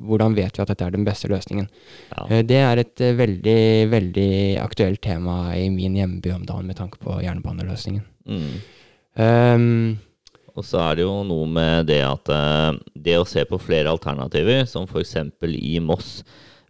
hvordan 0.04 0.34
vet 0.36 0.58
vi 0.58 0.64
at 0.64 0.72
dette 0.72 0.88
er 0.88 0.96
den 0.96 1.06
beste 1.08 1.30
løsningen? 1.32 1.70
Ja. 2.12 2.26
Eh, 2.28 2.42
det 2.48 2.58
er 2.60 2.82
et 2.82 3.04
eh, 3.04 3.16
veldig, 3.16 3.62
veldig 3.94 4.32
aktuelt 4.60 5.00
tema 5.06 5.38
i 5.56 5.70
min 5.72 5.96
hjemby 5.96 6.34
om 6.36 6.44
dagen 6.48 6.68
med 6.68 6.80
tanke 6.82 7.00
på 7.00 7.22
jernbaneløsningen. 7.24 8.04
Mm. 8.28 8.58
Um, 9.16 9.96
og 10.56 10.68
så 10.68 10.82
er 10.84 10.98
det 10.98 11.06
jo 11.06 11.14
noe 11.28 11.48
med 11.48 11.88
det 11.88 12.02
at 12.04 12.32
det 13.08 13.16
å 13.20 13.28
se 13.28 13.44
på 13.48 13.60
flere 13.60 13.92
alternativer, 13.92 14.64
som 14.68 14.88
f.eks. 14.88 15.16
i 15.56 15.80
Moss, 15.84 16.22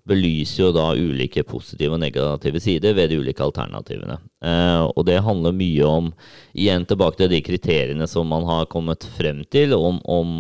belyser 0.06 0.68
jo 0.68 0.72
da 0.76 0.92
ulike 0.94 1.44
positive 1.48 1.96
og 1.96 2.02
negative 2.04 2.62
sider 2.62 2.96
ved 2.98 3.10
de 3.12 3.20
ulike 3.22 3.44
alternativene. 3.44 4.20
Eh, 4.46 4.84
og 4.86 5.06
det 5.08 5.22
handler 5.26 5.56
mye 5.56 5.90
om, 5.90 6.12
igjen 6.54 6.86
tilbake 6.88 7.24
til 7.24 7.32
de 7.34 7.42
kriteriene 7.46 8.08
som 8.10 8.30
man 8.30 8.46
har 8.48 8.70
kommet 8.72 9.08
frem 9.18 9.44
til, 9.52 9.74
om, 9.74 10.00
om 10.06 10.36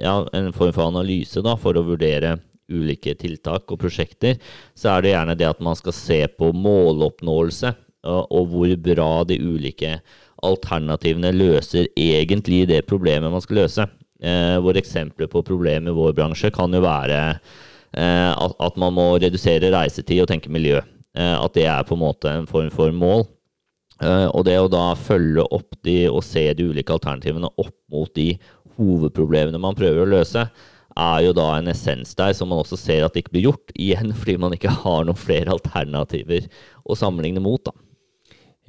ja, 0.00 0.18
en 0.36 0.52
form 0.52 0.74
for 0.76 0.90
analyse 0.90 1.44
da, 1.44 1.56
for 1.60 1.78
å 1.78 1.86
vurdere 1.86 2.36
ulike 2.72 3.14
tiltak 3.20 3.72
og 3.72 3.80
prosjekter, 3.82 4.38
så 4.78 4.94
er 4.94 5.02
det 5.02 5.14
gjerne 5.14 5.38
det 5.40 5.48
at 5.48 5.64
man 5.64 5.76
skal 5.78 5.96
se 5.96 6.20
på 6.38 6.52
måloppnåelse, 6.56 7.74
og, 8.02 8.22
og 8.34 8.46
hvor 8.52 8.76
bra 8.82 9.10
de 9.28 9.38
ulike 9.38 9.96
alternativene 10.42 11.30
løser 11.36 11.86
egentlig 11.94 12.64
det 12.70 12.82
problemet 12.88 13.30
man 13.32 13.44
skal 13.44 13.62
løse. 13.62 13.86
Eh, 14.22 14.56
hvor 14.62 14.76
eksempler 14.78 15.26
på 15.30 15.42
problemer 15.46 15.90
i 15.90 15.96
vår 15.96 16.14
bransje 16.14 16.52
kan 16.54 16.70
jo 16.74 16.82
være 16.84 17.18
eh, 17.32 17.60
at, 17.92 18.54
at, 18.56 18.76
man 18.80 18.94
må 18.96 19.04
redusere 19.20 19.68
reisetid 19.74 20.22
og 20.22 20.30
tenke 20.30 20.52
miljø. 20.52 20.80
Eh, 21.12 21.36
at 21.36 21.56
det 21.56 21.66
er 21.68 21.84
på 21.84 21.96
en 21.96 22.04
måte 22.06 22.32
en 22.32 22.48
form 22.48 22.70
for 22.72 22.92
mål. 22.96 23.26
Eh, 24.02 24.28
og 24.32 24.46
det 24.48 24.56
å 24.58 24.70
da 24.72 24.92
følge 24.98 25.44
opp 25.44 25.76
de 25.84 26.06
og 26.10 26.22
se 26.26 26.46
de 26.56 26.70
ulike 26.72 26.94
alternativene 26.94 27.52
opp 27.52 27.76
mot 27.92 28.12
de 28.16 28.32
hovedproblemene 28.78 29.60
man 29.60 29.76
prøver 29.76 30.02
å 30.02 30.08
løse, 30.08 30.46
er 30.92 31.20
jo 31.24 31.32
da 31.36 31.46
en 31.56 31.70
essens 31.72 32.12
der 32.16 32.34
som 32.36 32.50
man 32.52 32.60
også 32.60 32.76
ser 32.80 33.04
at 33.04 33.14
det 33.14 33.24
ikke 33.24 33.36
blir 33.36 33.48
gjort, 33.50 33.72
igjen 33.76 34.12
fordi 34.18 34.38
man 34.40 34.56
ikke 34.56 34.72
har 34.82 35.06
noen 35.06 35.18
flere 35.18 35.52
alternativer 35.54 36.48
å 36.84 36.96
sammenligne 36.98 37.44
mot. 37.44 37.64
da. 37.68 37.76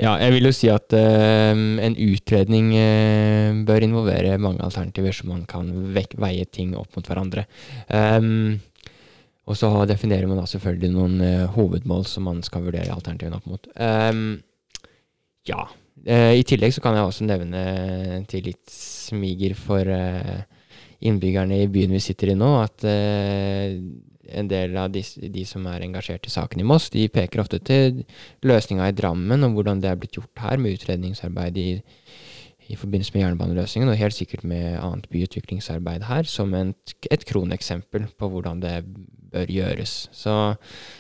Ja, 0.01 0.15
jeg 0.18 0.34
vil 0.34 0.48
jo 0.50 0.51
si 0.58 0.72
at 0.74 0.89
uh, 0.98 1.53
en 1.53 1.96
utredning 2.01 2.72
uh, 2.74 3.60
bør 3.68 3.86
involvere 3.86 4.39
mange 4.42 4.63
alternativer, 4.65 5.13
så 5.13 5.27
man 5.30 5.44
kan 5.46 5.70
veie 5.94 6.48
ting 6.50 6.74
opp 6.74 6.98
mot 6.98 7.06
hverandre. 7.06 7.46
Um, 7.94 8.58
og 9.44 9.60
så 9.60 9.70
definerer 9.90 10.30
man 10.30 10.40
da 10.40 10.48
selvfølgelig 10.50 10.92
noen 10.94 11.20
uh, 11.24 11.52
hovedmål 11.56 12.06
som 12.10 12.28
man 12.30 12.42
skal 12.46 12.66
vurdere 12.68 12.94
alternativene 12.94 13.40
opp 13.40 13.50
mot. 13.52 13.70
Um, 13.76 14.42
ja. 15.50 15.66
I 16.04 16.42
tillegg 16.44 16.74
så 16.76 16.82
kan 16.84 16.98
jeg 16.98 17.06
også 17.06 17.24
nevne 17.24 17.60
til 18.28 18.42
litt 18.50 18.72
smiger 18.72 19.54
for 19.56 19.88
innbyggerne 19.88 21.62
i 21.62 21.70
byen 21.72 21.94
vi 21.96 22.02
sitter 22.04 22.34
i 22.34 22.36
nå, 22.36 22.50
at 22.60 22.84
en 22.84 24.50
del 24.50 24.76
av 24.80 24.92
de, 24.92 25.04
de, 25.04 25.44
som 25.48 25.66
er 25.70 25.86
engasjert 25.86 26.28
i 26.28 26.34
saken 26.34 26.64
i 26.64 26.68
Moss, 26.68 26.90
de 26.94 27.06
peker 27.14 27.44
ofte 27.44 27.60
til 27.64 28.04
løsninga 28.44 28.90
i 28.90 28.96
Drammen, 28.98 29.46
og 29.46 29.58
hvordan 29.58 29.84
det 29.84 29.92
er 29.92 30.00
blitt 30.02 30.18
gjort 30.18 30.44
her 30.44 30.60
med 30.62 30.78
utredningsarbeid 30.78 31.60
i, 31.62 31.68
i 32.72 32.77
forbindelse 32.79 33.13
med 33.15 33.24
jernbaneløsningen, 33.24 33.91
og 33.91 34.00
helt 34.00 34.15
sikkert 34.15 34.43
med 34.48 34.77
annet 34.79 35.10
byutviklingsarbeid 35.12 36.05
her, 36.08 36.27
som 36.29 36.53
et, 36.55 36.96
et 37.12 37.25
kroneksempel 37.27 38.08
på 38.20 38.29
hvordan 38.32 38.62
det 38.63 38.77
bør 39.34 39.50
gjøres. 39.51 39.93
Så 40.15 40.34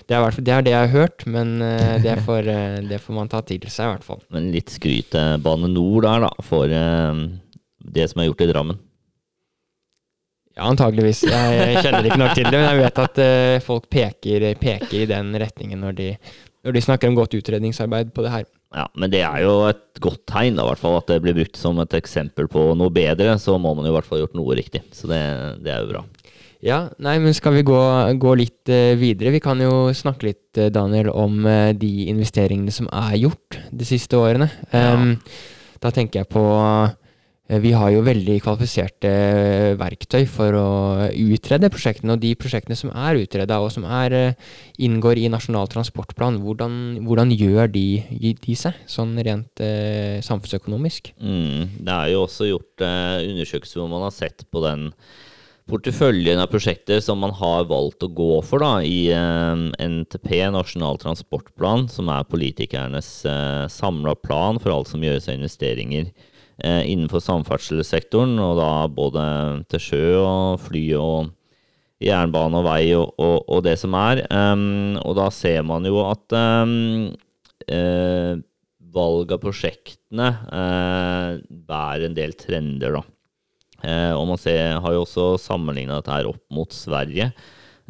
det 0.09 0.17
er, 0.17 0.39
det, 0.39 0.53
er 0.53 0.65
det 0.65 0.73
jeg 0.73 0.87
har 0.87 0.93
hørt, 0.93 1.25
men 1.29 1.61
eh, 1.61 1.99
det 2.03 2.17
får, 2.25 2.49
eh, 2.51 2.79
det 2.89 3.01
får, 3.01 3.17
man 3.17 3.31
ta 3.31 3.43
til 3.45 3.63
seg, 3.67 3.85
i 3.85 3.91
hvert 3.93 4.07
fall. 4.07 4.23
Men 4.33 4.51
litt 4.53 4.73
skryt 4.73 5.13
til 5.13 5.43
Bane 5.43 5.69
Nor 5.71 6.03
der, 6.05 6.25
da, 6.25 6.31
for 6.45 6.71
uh, 6.71 7.21
det 7.97 8.09
som 8.11 8.23
er 8.23 8.31
gjort 8.31 8.45
i 8.45 8.49
Drammen. 8.51 8.81
Ja, 10.53 10.67
antageligvis. 10.69 11.23
Jeg, 11.25 11.79
kjenner 11.81 12.05
ikke 12.05 12.21
nok 12.21 12.35
til 12.37 12.45
det, 12.45 12.57
men 12.59 12.67
jeg 12.67 12.81
vet 12.83 12.99
at 13.01 13.21
folk 13.65 13.87
peker, 13.89 14.51
peker, 14.61 14.99
i 15.01 15.07
den 15.09 15.31
retningen 15.41 15.81
når 15.81 15.95
de, 15.97 16.09
når 16.61 16.75
de, 16.75 16.83
snakker 16.85 17.09
om 17.09 17.17
godt 17.17 17.33
utredningsarbeid 17.39 18.11
på 18.13 18.21
det 18.21 18.35
her. 18.35 18.45
Ja, 18.73 18.87
Men 18.97 19.11
det 19.13 19.21
er 19.21 19.43
jo 19.45 19.53
et 19.69 20.01
godt 20.01 20.23
tegn, 20.29 20.57
da, 20.57 20.65
hvert 20.65 20.81
fall, 20.81 20.97
at 20.97 21.11
det 21.11 21.19
blir 21.21 21.35
brukt 21.37 21.59
som 21.59 21.77
et 21.83 21.93
eksempel 21.97 22.49
på 22.49 22.71
noe 22.79 22.93
bedre. 22.93 23.37
Så 23.41 23.55
må 23.61 23.75
man 23.77 23.85
jo 23.85 23.93
i 23.93 23.95
hvert 23.97 24.09
fall 24.09 24.23
gjort 24.23 24.37
noe 24.37 24.57
riktig. 24.57 24.81
Så 24.95 25.09
det, 25.11 25.21
det 25.65 25.75
er 25.75 25.83
jo 25.83 25.91
bra. 25.93 26.03
Ja, 26.63 26.79
nei, 27.03 27.17
men 27.19 27.35
skal 27.35 27.57
vi 27.57 27.65
gå, 27.67 27.79
gå 28.23 28.33
litt 28.39 28.71
uh, 28.71 28.95
videre? 28.95 29.33
Vi 29.35 29.43
kan 29.43 29.59
jo 29.61 29.91
snakke 29.93 30.31
litt, 30.31 30.45
uh, 30.57 30.71
Daniel, 30.73 31.11
om 31.11 31.43
de 31.77 31.91
investeringene 32.09 32.73
som 32.73 32.87
er 32.87 33.19
gjort 33.19 33.59
de 33.69 33.87
siste 33.87 34.17
årene. 34.17 34.49
Um, 34.71 35.13
ja. 35.13 35.39
Da 35.83 35.91
tenker 35.91 36.21
jeg 36.21 36.31
på 36.31 36.43
vi 37.43 37.73
har 37.75 37.89
jo 37.91 38.03
veldig 38.05 38.37
kvalifiserte 38.39 39.09
eh, 39.09 39.73
verktøy 39.75 40.23
for 40.31 40.55
å 40.55 40.67
utrede 41.11 41.67
prosjektene. 41.73 42.15
Og 42.15 42.21
de 42.21 42.31
prosjektene 42.39 42.77
som 42.79 42.93
er 42.95 43.19
utreda, 43.19 43.57
og 43.59 43.73
som 43.73 43.83
er, 43.83 44.15
eh, 44.15 44.53
inngår 44.79 45.19
i 45.19 45.27
Nasjonal 45.31 45.67
transportplan, 45.67 46.39
hvordan, 46.39 47.03
hvordan 47.03 47.35
gjør 47.35 47.67
de, 47.73 47.85
de, 48.39 48.55
seg, 48.55 48.79
sånn 48.87 49.17
rent 49.19 49.59
eh, 49.59 50.23
samfunnsøkonomisk? 50.23 51.11
Mm, 51.19 51.83
det 51.83 51.99
er 51.99 52.15
jo 52.15 52.23
også 52.23 52.47
gjort 52.47 52.87
eh, 52.87 53.27
undersøkelser 53.27 53.83
hvor 53.83 53.91
man 53.91 54.07
har 54.07 54.15
sett 54.15 54.47
på 54.47 54.63
den 54.63 54.89
porteføljen 55.67 56.41
av 56.43 56.49
prosjekter 56.51 56.99
som 57.03 57.21
man 57.23 57.31
har 57.39 57.67
valgt 57.69 58.03
å 58.03 58.11
gå 58.11 58.33
for 58.47 58.63
da, 58.63 58.77
i 58.87 59.09
eh, 59.11 59.67
NTP, 59.83 60.37
Nasjonal 60.55 60.95
transportplan, 61.03 61.89
som 61.91 62.07
er 62.07 62.23
politikernes 62.23 63.17
eh, 63.27 63.65
samla 63.67 64.15
plan 64.15 64.63
for 64.63 64.79
alt 64.79 64.95
som 64.95 65.03
gjøres 65.03 65.27
av 65.27 65.41
investeringer 65.41 66.07
eh, 66.07 66.29
innenfor 66.63 67.19
samferdselssektoren, 67.19 68.37
og 68.39 68.55
da 68.59 68.69
både 68.87 69.23
til 69.71 69.81
sjø 69.83 70.05
og 70.21 70.61
fly 70.63 70.83
og 70.95 71.33
jernbane 72.03 72.59
og 72.59 72.67
vei 72.67 72.83
og, 72.97 73.13
og, 73.21 73.37
og 73.47 73.63
det 73.65 73.75
som 73.81 73.95
er. 73.99 74.23
Um, 74.31 74.95
og 75.03 75.17
da 75.19 75.29
ser 75.33 75.63
man 75.67 75.87
jo 75.87 76.01
at 76.05 76.35
um, 76.35 77.11
eh, 77.67 78.39
valg 78.93 79.33
av 79.33 79.41
prosjektene 79.41 80.29
eh, 80.53 81.41
bærer 81.69 82.07
en 82.09 82.17
del 82.17 82.35
trender, 82.39 82.99
da. 82.99 83.03
Eh, 83.83 84.13
og 84.15 84.29
man 84.29 84.39
ser, 84.39 84.79
har 84.79 84.95
jo 84.95 85.03
også 85.03 85.33
sammenligna 85.41 85.99
dette 85.99 86.13
her 86.13 86.29
opp 86.29 86.43
mot 86.55 86.71
Sverige, 86.75 87.31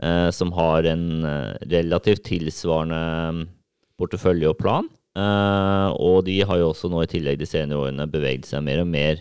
eh, 0.01 0.29
som 0.33 0.53
har 0.57 0.87
en 0.89 1.05
eh, 1.29 1.51
relativt 1.75 2.25
tilsvarende 2.29 3.47
portefølje 3.99 4.49
og 4.49 4.59
plan. 4.61 4.89
Uh, 5.13 5.93
og 6.01 6.23
de 6.25 6.39
har 6.41 6.57
jo 6.57 6.71
også 6.71 6.89
nå 6.89 7.03
i 7.03 7.09
tillegg 7.09 7.37
de 7.37 7.45
senere 7.45 7.83
årene 7.85 8.09
beveget 8.09 8.47
seg 8.49 8.63
mer 8.65 8.81
og 8.81 8.87
mer 8.89 9.19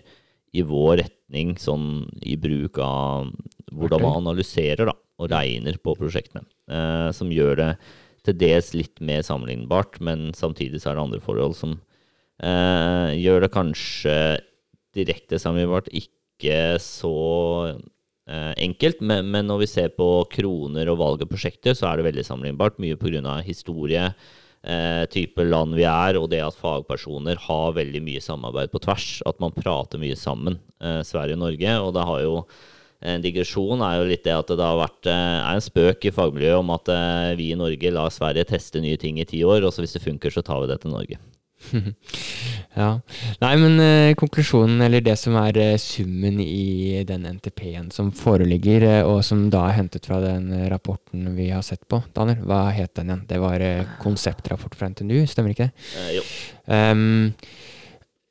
i 0.57 0.65
vår 0.65 1.03
retning 1.03 1.53
sånn 1.61 2.07
i 2.25 2.39
bruk 2.41 2.81
av 2.81 3.29
hvordan 3.73 4.01
okay. 4.01 4.07
man 4.07 4.23
analyserer 4.23 4.89
da, 4.89 4.97
og 5.21 5.29
regner 5.33 5.77
på 5.85 5.97
prosjektene. 5.99 6.47
Uh, 6.65 7.13
som 7.13 7.33
gjør 7.33 7.61
det 7.61 7.71
til 8.25 8.39
dels 8.41 8.73
litt 8.77 9.05
mer 9.05 9.25
sammenlignbart, 9.27 10.01
men 10.01 10.31
samtidig 10.37 10.81
så 10.81 10.93
er 10.93 10.97
det 10.97 11.05
andre 11.05 11.23
forhold 11.25 11.59
som 11.59 11.77
uh, 11.77 13.13
gjør 13.13 13.45
det 13.45 13.53
kanskje 13.53 14.19
direkte 14.97 15.41
sammenlignbart 15.41 15.93
ikke 15.93 16.79
så 16.81 17.17
enkelt. 18.33 19.01
Men, 19.05 19.29
men, 19.33 19.47
når 19.49 19.63
vi 19.63 19.69
ser 19.71 19.93
på 19.97 20.07
kroner 20.31 20.89
og 20.93 20.99
valg 21.01 21.25
av 21.25 21.31
prosjekter, 21.31 21.75
så 21.77 21.89
er 21.89 21.99
det 21.99 22.07
veldig 22.07 22.25
sammenlignbart. 22.27 22.79
Mye 22.81 22.99
pga. 23.01 23.39
historie 23.45 24.11
eh, 24.65 25.05
type 25.13 25.47
land 25.47 25.77
vi 25.79 25.87
er, 25.89 26.19
og 26.21 26.31
det 26.33 26.43
at 26.45 26.59
fagpersoner 26.59 27.41
har 27.49 27.79
veldig 27.79 28.03
mye 28.05 28.23
samarbeid 28.23 28.73
på 28.73 28.83
tvers. 28.83 29.09
At 29.29 29.41
man 29.43 29.55
prater 29.57 30.03
mye 30.03 30.19
sammen, 30.19 30.61
eh, 30.83 31.01
Sverige 31.07 31.39
og 31.39 31.45
Norge. 31.47 31.75
Og 31.81 31.93
det 31.97 32.07
har 32.11 32.23
jo 32.23 32.37
en 33.03 33.23
digresjon 33.23 33.83
er 33.83 33.99
jo 33.99 34.07
litt 34.07 34.23
det 34.23 34.35
at 34.37 34.51
det 34.55 34.63
har 34.63 34.79
vært 34.79 35.09
eh, 35.11 35.39
er 35.43 35.57
en 35.57 35.65
spøk 35.65 36.07
i 36.07 36.15
fagmiljøet 36.15 36.63
om 36.63 36.71
at 36.75 36.91
eh, 36.95 37.33
vi 37.39 37.51
i 37.51 37.59
Norge 37.59 37.91
lar 37.91 38.13
Sverige 38.15 38.47
teste 38.53 38.83
nye 38.83 39.01
ting 39.01 39.19
i 39.19 39.27
ti 39.27 39.43
år, 39.43 39.67
og 39.67 39.75
så 39.75 39.83
hvis 39.83 39.97
det 39.97 40.05
funker, 40.05 40.31
så 40.31 40.45
tar 40.47 40.63
vi 40.63 40.71
det 40.71 40.79
til 40.85 40.95
Norge. 40.95 41.19
ja. 42.83 42.89
Nei, 43.43 43.53
men 43.61 43.81
eh, 43.83 44.15
konklusjonen, 44.19 44.81
eller 44.85 45.05
det 45.05 45.17
som 45.21 45.37
er 45.41 45.59
eh, 45.61 45.79
summen 45.81 46.41
i 46.43 47.03
den 47.09 47.27
NTP-en 47.29 47.91
som 47.95 48.13
foreligger, 48.17 48.87
eh, 48.89 49.03
og 49.07 49.23
som 49.27 49.47
da 49.53 49.67
er 49.69 49.79
hentet 49.81 50.09
fra 50.09 50.21
den 50.25 50.51
rapporten 50.73 51.33
vi 51.39 51.51
har 51.53 51.65
sett 51.67 51.85
på, 51.91 52.03
Daniel, 52.17 52.45
hva 52.49 52.65
het 52.75 52.95
den 52.99 53.13
igjen? 53.13 53.27
Det 53.31 53.43
var 53.43 53.67
konseptrapport 54.03 54.79
fra 54.79 54.93
NTNU, 54.93 55.21
stemmer 55.31 55.55
ikke 55.55 55.71
det? 55.71 56.09
jo. 56.19 56.25
Um, 56.67 57.33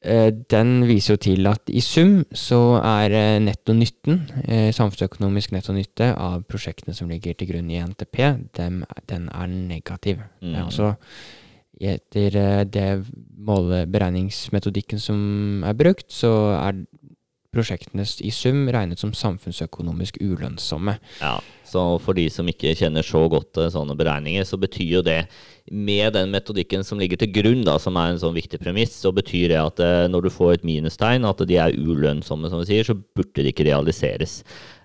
den 0.01 0.69
viser 0.89 1.13
jo 1.13 1.19
til 1.21 1.45
at 1.45 1.67
i 1.69 1.81
sum 1.85 2.23
så 2.33 2.79
er 2.79 3.13
netto 3.43 3.75
nytten, 3.77 4.23
samfunnsøkonomisk 4.73 5.51
netto 5.53 5.75
nytte, 5.77 6.07
av 6.17 6.39
prosjektene 6.49 6.95
som 6.97 7.11
ligger 7.11 7.37
til 7.37 7.51
grunn 7.51 7.69
i 7.69 7.77
NTP, 7.85 8.17
dem, 8.57 8.79
den 9.11 9.27
er 9.29 9.51
negativ. 9.51 10.23
Mm. 10.41 10.55
Altså 10.63 10.95
etter 11.81 12.37
eh, 12.37 12.63
det 12.69 12.89
måleberegningsmetodikken 13.41 15.01
som 15.01 15.63
er 15.65 15.77
brukt, 15.77 16.09
så 16.13 16.31
er 16.59 16.83
prosjektene 17.51 18.05
i 18.23 18.31
sum 18.31 18.63
regnet 18.71 19.01
som 19.01 19.11
samfunnsøkonomisk 19.15 20.21
ulønnsomme. 20.23 20.97
Ja, 21.19 21.39
så 21.71 21.81
for 22.03 22.17
de 22.17 22.25
som 22.31 22.49
ikke 22.51 22.73
kjenner 22.75 23.05
så 23.05 23.21
godt 23.31 23.59
eh, 23.59 23.69
sånne 23.71 23.95
beregninger, 23.99 24.43
så 24.47 24.59
betyr 24.59 24.97
jo 24.97 25.01
det 25.05 25.19
med 25.71 26.15
den 26.17 26.33
metodikken 26.33 26.83
som 26.83 26.99
ligger 26.99 27.21
til 27.21 27.31
grunn, 27.31 27.61
da, 27.67 27.77
som 27.79 27.95
er 27.99 28.11
en 28.11 28.19
sånn 28.19 28.35
viktig 28.35 28.59
premiss, 28.59 28.97
så 29.03 29.13
betyr 29.15 29.53
det 29.53 29.59
at 29.61 29.81
eh, 29.83 30.07
når 30.11 30.27
du 30.27 30.31
får 30.33 30.53
et 30.57 30.67
minustegn, 30.67 31.27
at 31.27 31.43
de 31.47 31.59
er 31.61 31.77
ulønnsomme, 31.77 32.51
som 32.51 32.63
vi 32.63 32.69
sier, 32.71 32.87
så 32.87 32.97
burde 32.97 33.45
de 33.45 33.53
ikke 33.53 33.67
realiseres. 33.69 34.41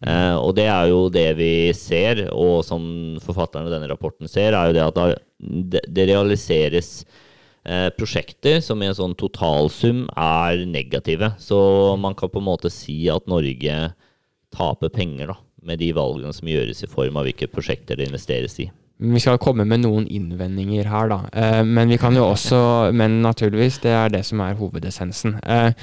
Eh, 0.06 0.35
og 0.37 0.54
det 0.58 0.68
er 0.70 0.90
jo 0.92 1.06
det 1.12 1.28
vi 1.40 1.52
ser, 1.76 2.26
og 2.35 2.61
som 2.66 2.87
forfatterne 3.25 3.70
av 3.70 3.78
denne 3.78 3.90
rapporten 3.90 4.30
ser, 4.30 4.54
er 4.54 4.70
jo 4.70 4.76
det 4.76 4.87
at 4.87 5.87
det 5.90 6.11
realiseres 6.12 7.00
eh, 7.66 7.88
prosjekter 7.96 8.61
som 8.64 8.82
i 8.82 8.88
en 8.88 8.96
sånn 8.96 9.16
totalsum 9.18 10.06
er 10.12 10.64
negative. 10.70 11.32
Så 11.42 11.58
man 12.00 12.16
kan 12.18 12.32
på 12.32 12.42
en 12.42 12.49
måte 12.49 12.73
si 12.73 13.04
at 13.12 13.26
Norge 13.30 13.76
taper 14.54 14.92
penger 14.92 15.32
da, 15.32 15.38
med 15.66 15.82
de 15.82 15.92
valgene 15.96 16.35
som 16.35 16.49
gjøres 16.49 16.85
i 16.85 16.90
form 16.90 17.18
av 17.18 17.26
hvilke 17.28 17.50
prosjekter 17.52 17.99
det 17.99 18.08
investeres 18.08 18.58
i. 18.62 18.68
Vi 18.96 19.20
skal 19.20 19.40
komme 19.42 19.66
med 19.68 19.82
noen 19.82 20.06
innvendinger 20.08 20.88
her, 20.88 21.11
da. 21.12 21.18
Eh, 21.37 21.62
men 21.66 21.90
vi 21.92 21.99
kan 22.00 22.16
jo 22.16 22.30
også 22.30 22.92
Men 22.96 23.20
naturligvis, 23.20 23.82
det 23.85 23.92
er 23.92 24.14
det 24.14 24.23
som 24.25 24.40
er 24.40 24.56
hovedessensen. 24.56 25.37
Eh, 25.44 25.75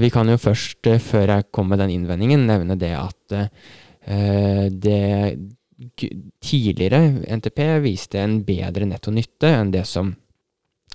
vi 0.00 0.08
kan 0.12 0.28
jo 0.28 0.36
først, 0.40 0.84
før 1.00 1.34
jeg 1.34 1.50
kommer 1.52 1.76
med 1.76 1.84
den 1.84 1.94
innvendingen, 1.96 2.46
nevne 2.48 2.76
det 2.76 2.92
at 2.92 3.36
det 4.68 5.00
tidligere 6.44 7.00
NTP 7.38 7.60
viste 7.84 8.20
en 8.20 8.42
bedre 8.44 8.86
netto 8.88 9.10
nytte 9.10 9.48
enn 9.48 9.72
det 9.72 9.86
som, 9.88 10.12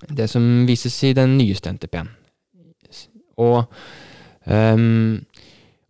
det 0.09 0.29
som 0.31 0.65
vises 0.67 0.95
i 1.07 1.13
den 1.17 1.37
nyeste 1.37 1.71
NTP-en. 1.73 2.09
Og 3.41 3.63
um, 4.45 5.19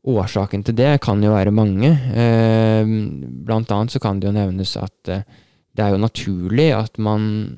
årsaken 0.08 0.63
til 0.65 0.77
det 0.77 0.96
kan 1.03 1.24
jo 1.24 1.34
være 1.34 1.53
mange. 1.56 1.91
Um, 1.91 3.44
blant 3.46 3.72
annet 3.72 3.94
så 3.94 4.01
kan 4.03 4.20
det 4.20 4.30
jo 4.30 4.36
nevnes 4.36 4.75
at 4.80 5.12
uh, 5.12 5.24
det 5.72 5.86
er 5.86 5.94
jo 5.94 6.03
naturlig 6.03 6.72
at 6.75 7.00
man 7.00 7.58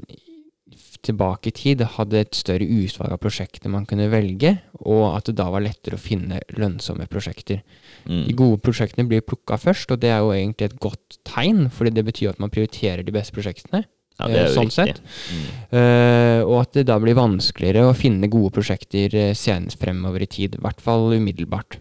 tilbake 1.04 1.52
i 1.52 1.56
tid 1.56 1.82
hadde 1.98 2.22
et 2.22 2.38
større 2.38 2.64
utvalg 2.64 3.12
av 3.12 3.20
prosjekter 3.22 3.72
man 3.72 3.88
kunne 3.90 4.08
velge, 4.12 4.54
og 4.88 5.18
at 5.18 5.28
det 5.28 5.36
da 5.40 5.50
var 5.52 5.66
lettere 5.66 5.98
å 5.98 6.02
finne 6.02 6.40
lønnsomme 6.56 7.10
prosjekter. 7.12 7.60
Mm. 8.08 8.24
De 8.30 8.36
gode 8.40 8.62
prosjektene 8.64 9.08
blir 9.10 9.26
plukka 9.26 9.58
først, 9.60 9.92
og 9.92 10.00
det 10.04 10.14
er 10.14 10.22
jo 10.24 10.32
egentlig 10.36 10.70
et 10.70 10.80
godt 10.84 11.20
tegn, 11.28 11.66
fordi 11.74 11.94
det 11.98 12.06
betyr 12.08 12.32
at 12.32 12.40
man 12.44 12.54
prioriterer 12.54 13.04
de 13.04 13.16
beste 13.16 13.36
prosjektene. 13.36 13.84
Ja, 14.20 14.28
det 14.30 14.40
er 14.40 14.50
jo 14.50 14.56
sånn 14.60 14.70
riktig. 14.70 15.02
Mm. 15.34 15.46
Uh, 15.74 16.42
og 16.46 16.58
at 16.62 16.76
det 16.78 16.86
da 16.90 17.00
blir 17.02 17.18
vanskeligere 17.18 17.88
å 17.90 17.96
finne 17.98 18.30
gode 18.32 18.54
prosjekter 18.56 19.16
uh, 19.18 19.30
senest 19.38 19.82
fremover 19.82 20.26
i 20.26 20.30
tid. 20.30 20.60
I 20.60 20.64
hvert 20.64 20.84
fall 20.84 21.16
umiddelbart. 21.16 21.80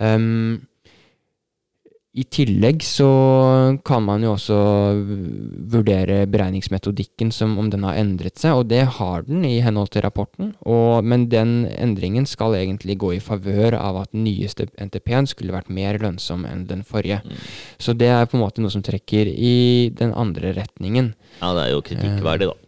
Um, 0.00 0.64
i 2.14 2.22
tillegg 2.30 2.84
så 2.86 3.08
kan 3.82 4.04
man 4.06 4.22
jo 4.22 4.36
også 4.36 4.56
vurdere 5.72 6.20
beregningsmetodikken 6.30 7.32
som 7.34 7.56
om 7.58 7.72
den 7.72 7.82
har 7.86 7.98
endret 7.98 8.38
seg, 8.38 8.60
og 8.60 8.68
det 8.70 8.84
har 9.00 9.26
den 9.26 9.42
i 9.48 9.56
henhold 9.64 9.90
til 9.90 10.04
rapporten. 10.06 10.52
Og, 10.62 11.02
men 11.02 11.26
den 11.32 11.64
endringen 11.74 12.28
skal 12.30 12.54
egentlig 12.60 13.00
gå 13.02 13.16
i 13.16 13.22
favør 13.22 13.74
av 13.80 13.98
at 14.04 14.12
den 14.14 14.28
nyeste 14.28 14.68
NTP-en 14.78 15.26
skulle 15.30 15.56
vært 15.56 15.72
mer 15.74 15.98
lønnsom 16.02 16.46
enn 16.46 16.68
den 16.70 16.86
forrige. 16.86 17.18
Mm. 17.26 17.40
Så 17.82 17.96
det 17.98 18.12
er 18.14 18.30
på 18.30 18.38
en 18.38 18.44
måte 18.46 18.62
noe 18.62 18.70
som 18.70 18.84
trekker 18.86 19.30
i 19.34 19.90
den 19.98 20.14
andre 20.14 20.54
retningen. 20.54 21.16
Ja, 21.40 21.50
det 21.50 21.66
er 21.66 21.74
jo 21.74 21.82
kritikkverdig, 21.90 22.52
da. 22.52 22.63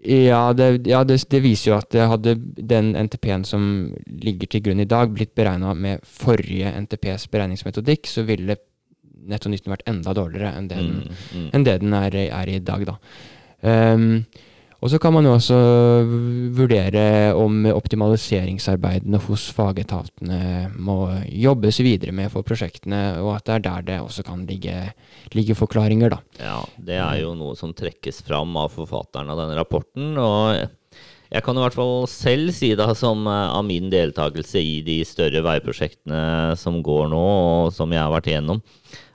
Ja, 0.00 0.52
det, 0.56 0.86
ja 0.88 1.02
det, 1.04 1.18
det, 1.28 1.42
viser 1.44 1.72
jo 1.72 1.76
at 1.76 1.90
det 1.92 2.06
hadde 2.08 2.34
den 2.56 2.94
NTP-en 2.96 3.44
som 3.44 3.64
ligger 4.08 4.48
til 4.48 4.62
grunn 4.64 4.80
i 4.80 4.88
dag, 4.88 5.12
blitt 5.12 5.34
beregna 5.36 5.74
med 5.76 6.04
forrige 6.08 6.72
NTPs 6.86 7.26
beregningsmetodikk, 7.32 8.08
så 8.08 8.24
ville 8.28 8.56
nettonytten 9.30 9.72
vært 9.72 9.84
enda 9.90 10.14
dårligere 10.16 10.54
enn 10.56 10.70
det 10.70 10.78
den, 10.80 11.02
mm, 11.04 11.18
mm. 11.36 11.48
Enn 11.56 11.66
det 11.66 11.76
den 11.82 11.96
er, 11.98 12.16
er, 12.22 12.48
i 12.48 12.62
dag. 12.64 12.86
da. 12.88 12.96
Um, 13.60 14.24
og 14.80 14.88
så 14.88 14.98
kan 15.00 15.12
man 15.12 15.26
jo 15.28 15.34
også 15.36 15.56
vurdere 16.56 17.34
om 17.36 17.66
optimaliseringsarbeidene 17.68 19.20
hos 19.26 19.46
fagetatene 19.52 20.70
må 20.80 20.96
jobbes 21.28 21.82
videre 21.84 22.14
med 22.16 22.32
for 22.32 22.46
prosjektene, 22.46 23.20
og 23.20 23.34
at 23.36 23.46
det 23.46 23.56
er 23.58 23.66
der 23.68 23.86
det 23.90 24.00
også 24.00 24.24
kan 24.24 24.46
ligge, 24.48 24.74
ligge 25.36 25.56
forklaringer, 25.58 26.16
da. 26.16 26.20
Ja, 26.40 26.58
det 26.80 26.96
er 26.96 27.20
jo 27.20 27.36
noe 27.36 27.58
som 27.60 27.76
trekkes 27.76 28.22
fram 28.24 28.56
av 28.56 28.72
forfatteren 28.72 29.28
av 29.28 29.44
denne 29.44 29.58
rapporten. 29.60 30.16
og 30.16 30.70
jeg 31.30 31.44
kan 31.46 31.54
i 31.54 31.62
hvert 31.62 31.76
fall 31.76 32.08
selv 32.10 32.50
si 32.56 32.72
det 32.74 32.88
som 32.98 33.22
av 33.30 33.60
min 33.62 33.86
deltakelse 33.92 34.58
i 34.58 34.80
de 34.82 34.96
større 35.06 35.44
veiprosjektene 35.46 36.56
som 36.58 36.80
går 36.82 37.06
nå, 37.12 37.20
og 37.20 37.74
som 37.76 37.92
jeg 37.94 38.02
har 38.02 38.10
vært 38.10 38.32
igjennom, 38.32 38.64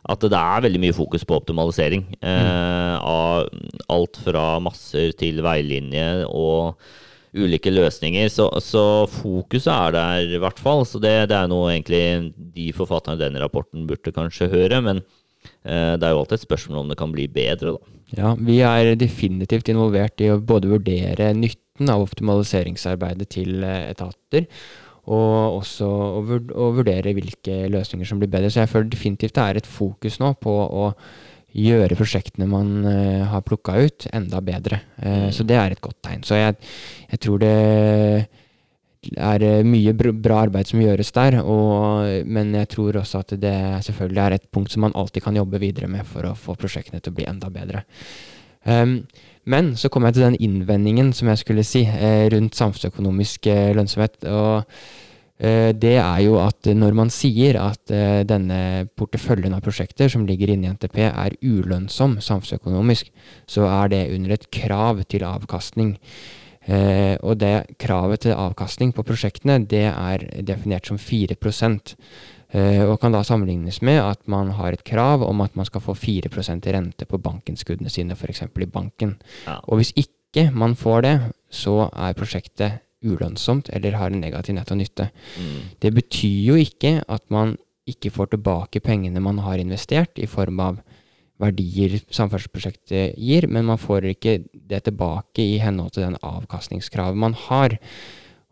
at 0.05 0.21
det 0.21 0.37
er 0.37 0.65
veldig 0.67 0.81
mye 0.83 0.95
fokus 0.95 1.25
på 1.25 1.39
optimalisering. 1.39 2.05
Eh, 2.21 2.95
av 2.99 3.49
alt 3.91 4.19
fra 4.21 4.45
masser 4.63 5.15
til 5.17 5.41
veilinje 5.45 6.27
og 6.29 6.77
ulike 7.35 7.73
løsninger. 7.73 8.29
Så, 8.31 8.47
så 8.63 8.85
fokuset 9.11 9.71
er 9.73 9.95
der 9.95 10.37
i 10.37 10.41
hvert 10.41 10.61
fall. 10.61 10.85
Så 10.87 11.01
det, 11.03 11.15
det 11.31 11.39
er 11.39 11.49
noe 11.51 11.73
egentlig 11.73 12.03
de 12.55 12.69
forfatterne 12.75 13.19
i 13.19 13.25
denne 13.25 13.41
rapporten 13.43 13.87
burde 13.89 14.13
kanskje 14.15 14.51
høre. 14.53 14.79
Men 14.85 15.01
eh, 15.01 15.95
det 15.97 16.05
er 16.05 16.13
jo 16.13 16.21
alltid 16.23 16.39
et 16.39 16.47
spørsmål 16.47 16.83
om 16.83 16.93
det 16.93 16.99
kan 17.01 17.13
bli 17.15 17.27
bedre, 17.31 17.75
da. 17.75 17.93
Ja, 18.15 18.35
vi 18.37 18.59
er 18.61 18.93
definitivt 19.01 19.71
involvert 19.73 20.21
i 20.21 20.29
å 20.29 20.37
både 20.37 20.69
vurdere 20.69 21.31
nytten 21.33 21.89
av 21.89 22.03
optimaliseringsarbeidet 22.05 23.31
til 23.33 23.65
eh, 23.65 23.89
etater 23.89 24.45
og 25.05 25.59
også 25.59 25.85
å 25.85 26.69
vurdere 26.75 27.13
hvilke 27.13 27.65
løsninger 27.69 28.09
som 28.09 28.21
blir 28.21 28.31
bedre. 28.31 28.49
Så 28.49 28.63
jeg 28.63 28.71
føler 28.71 28.89
definitivt 28.89 29.35
det 29.37 29.43
er 29.45 29.59
et 29.59 29.69
fokus 29.69 30.17
nå 30.21 30.33
på 30.41 30.53
å 30.53 30.89
gjøre 31.55 31.95
prosjektene 31.95 32.47
man 32.51 32.71
uh, 32.83 33.27
har 33.31 33.43
plukka 33.45 33.77
ut, 33.85 34.07
enda 34.15 34.41
bedre. 34.43 34.81
Uh, 34.99 35.29
så 35.31 35.45
det 35.47 35.59
er 35.59 35.75
et 35.75 35.83
godt 35.83 36.01
tegn. 36.03 36.25
Så 36.27 36.39
jeg, 36.39 36.57
jeg 37.13 37.21
tror 37.23 37.39
det 37.43 37.53
er 39.13 39.43
eh, 39.45 39.63
mye 39.67 39.93
bra 39.93 40.39
arbeid 40.45 40.69
som 40.69 40.81
gjøres 40.81 41.11
der, 41.13 41.37
og, 41.43 42.25
men 42.25 42.55
jeg 42.57 42.71
tror 42.73 42.97
også 43.01 43.21
at 43.21 43.35
det 43.41 43.55
selvfølgelig 43.85 44.21
er 44.23 44.37
et 44.37 44.47
punkt 44.49 44.73
som 44.73 44.85
man 44.85 44.95
alltid 44.97 45.21
kan 45.25 45.37
jobbe 45.37 45.61
videre 45.61 45.89
med 45.91 46.07
for 46.09 46.25
å 46.25 46.33
få 46.33 46.55
prosjektene 46.57 47.03
til 47.03 47.13
å 47.13 47.19
bli 47.19 47.27
enda 47.29 47.51
bedre. 47.53 47.83
Um, 48.65 49.03
men 49.51 49.73
så 49.77 49.91
kom 49.93 50.07
jeg 50.07 50.17
til 50.17 50.25
den 50.25 50.37
innvendingen 50.41 51.11
som 51.13 51.29
jeg 51.29 51.41
skulle 51.41 51.65
si 51.67 51.83
eh, 51.85 52.25
rundt 52.33 52.57
samfunnsøkonomisk 52.57 53.49
eh, 53.51 53.73
lønnsomhet. 53.77 54.23
og 54.25 54.63
eh, 55.37 55.69
det 55.77 55.97
er 56.01 56.21
jo 56.25 56.39
at 56.41 56.65
når 56.73 56.95
man 56.97 57.11
sier 57.13 57.59
at 57.61 57.93
denne 58.25 58.87
porteføljen 58.97 59.53
av 59.53 59.61
prosjekter 59.65 60.09
som 60.09 60.25
ligger 60.25 60.53
inne 60.53 60.71
i 60.71 60.73
NTP 60.73 60.97
er 61.11 61.37
ulønnsom 61.43 62.17
samfunnsøkonomisk, 62.23 63.11
så 63.45 63.69
er 63.69 63.93
det 63.93 64.07
under 64.15 64.33
et 64.33 64.49
krav 64.49 65.03
til 65.05 65.27
avkastning. 65.27 65.97
Og 66.65 67.35
det 67.37 67.77
kravet 67.77 68.23
til 68.23 68.33
avkastning 68.33 68.89
på 68.97 69.03
prosjektene 69.05 69.59
det 69.69 69.83
er 69.91 70.23
definert 70.41 70.87
som 70.89 70.97
4 70.97 71.37
Uh, 71.37 72.34
og 72.53 72.99
kan 73.01 73.11
da 73.11 73.23
sammenlignes 73.25 73.81
med 73.81 73.97
at 73.99 74.21
man 74.31 74.51
har 74.55 74.75
et 74.75 74.83
krav 74.85 75.23
om 75.25 75.41
at 75.41 75.55
man 75.57 75.65
skal 75.65 75.81
få 75.81 75.95
4% 75.97 76.67
rente 76.71 77.05
på 77.09 77.17
bankinnskuddene 77.17 77.89
sine, 77.89 78.15
f.eks. 78.15 78.45
i 78.45 78.65
banken. 78.69 79.15
Ja. 79.47 79.57
Og 79.63 79.81
hvis 79.81 79.91
ikke 79.97 80.51
man 80.53 80.75
får 80.75 81.01
det, 81.01 81.15
så 81.49 81.89
er 81.91 82.15
prosjektet 82.15 82.81
ulønnsomt 83.05 83.69
eller 83.73 83.97
har 83.99 84.13
en 84.13 84.21
negativ 84.21 84.55
netto 84.55 84.75
nytte. 84.75 85.09
Mm. 85.37 85.61
Det 85.81 85.93
betyr 85.93 86.51
jo 86.51 86.55
ikke 86.59 86.99
at 87.07 87.23
man 87.29 87.57
ikke 87.89 88.11
får 88.13 88.33
tilbake 88.33 88.81
pengene 88.81 89.21
man 89.21 89.39
har 89.45 89.61
investert, 89.61 90.17
i 90.17 90.25
form 90.25 90.59
av 90.63 90.81
verdier 91.41 91.97
samferdselsprosjektet 92.13 93.17
gir, 93.19 93.47
men 93.51 93.67
man 93.67 93.79
får 93.81 94.07
ikke 94.13 94.39
det 94.53 94.85
tilbake 94.87 95.43
i 95.43 95.57
henhold 95.61 95.93
til 95.95 96.07
den 96.07 96.19
avkastningskravet 96.23 97.19
man 97.19 97.35
har. 97.47 97.75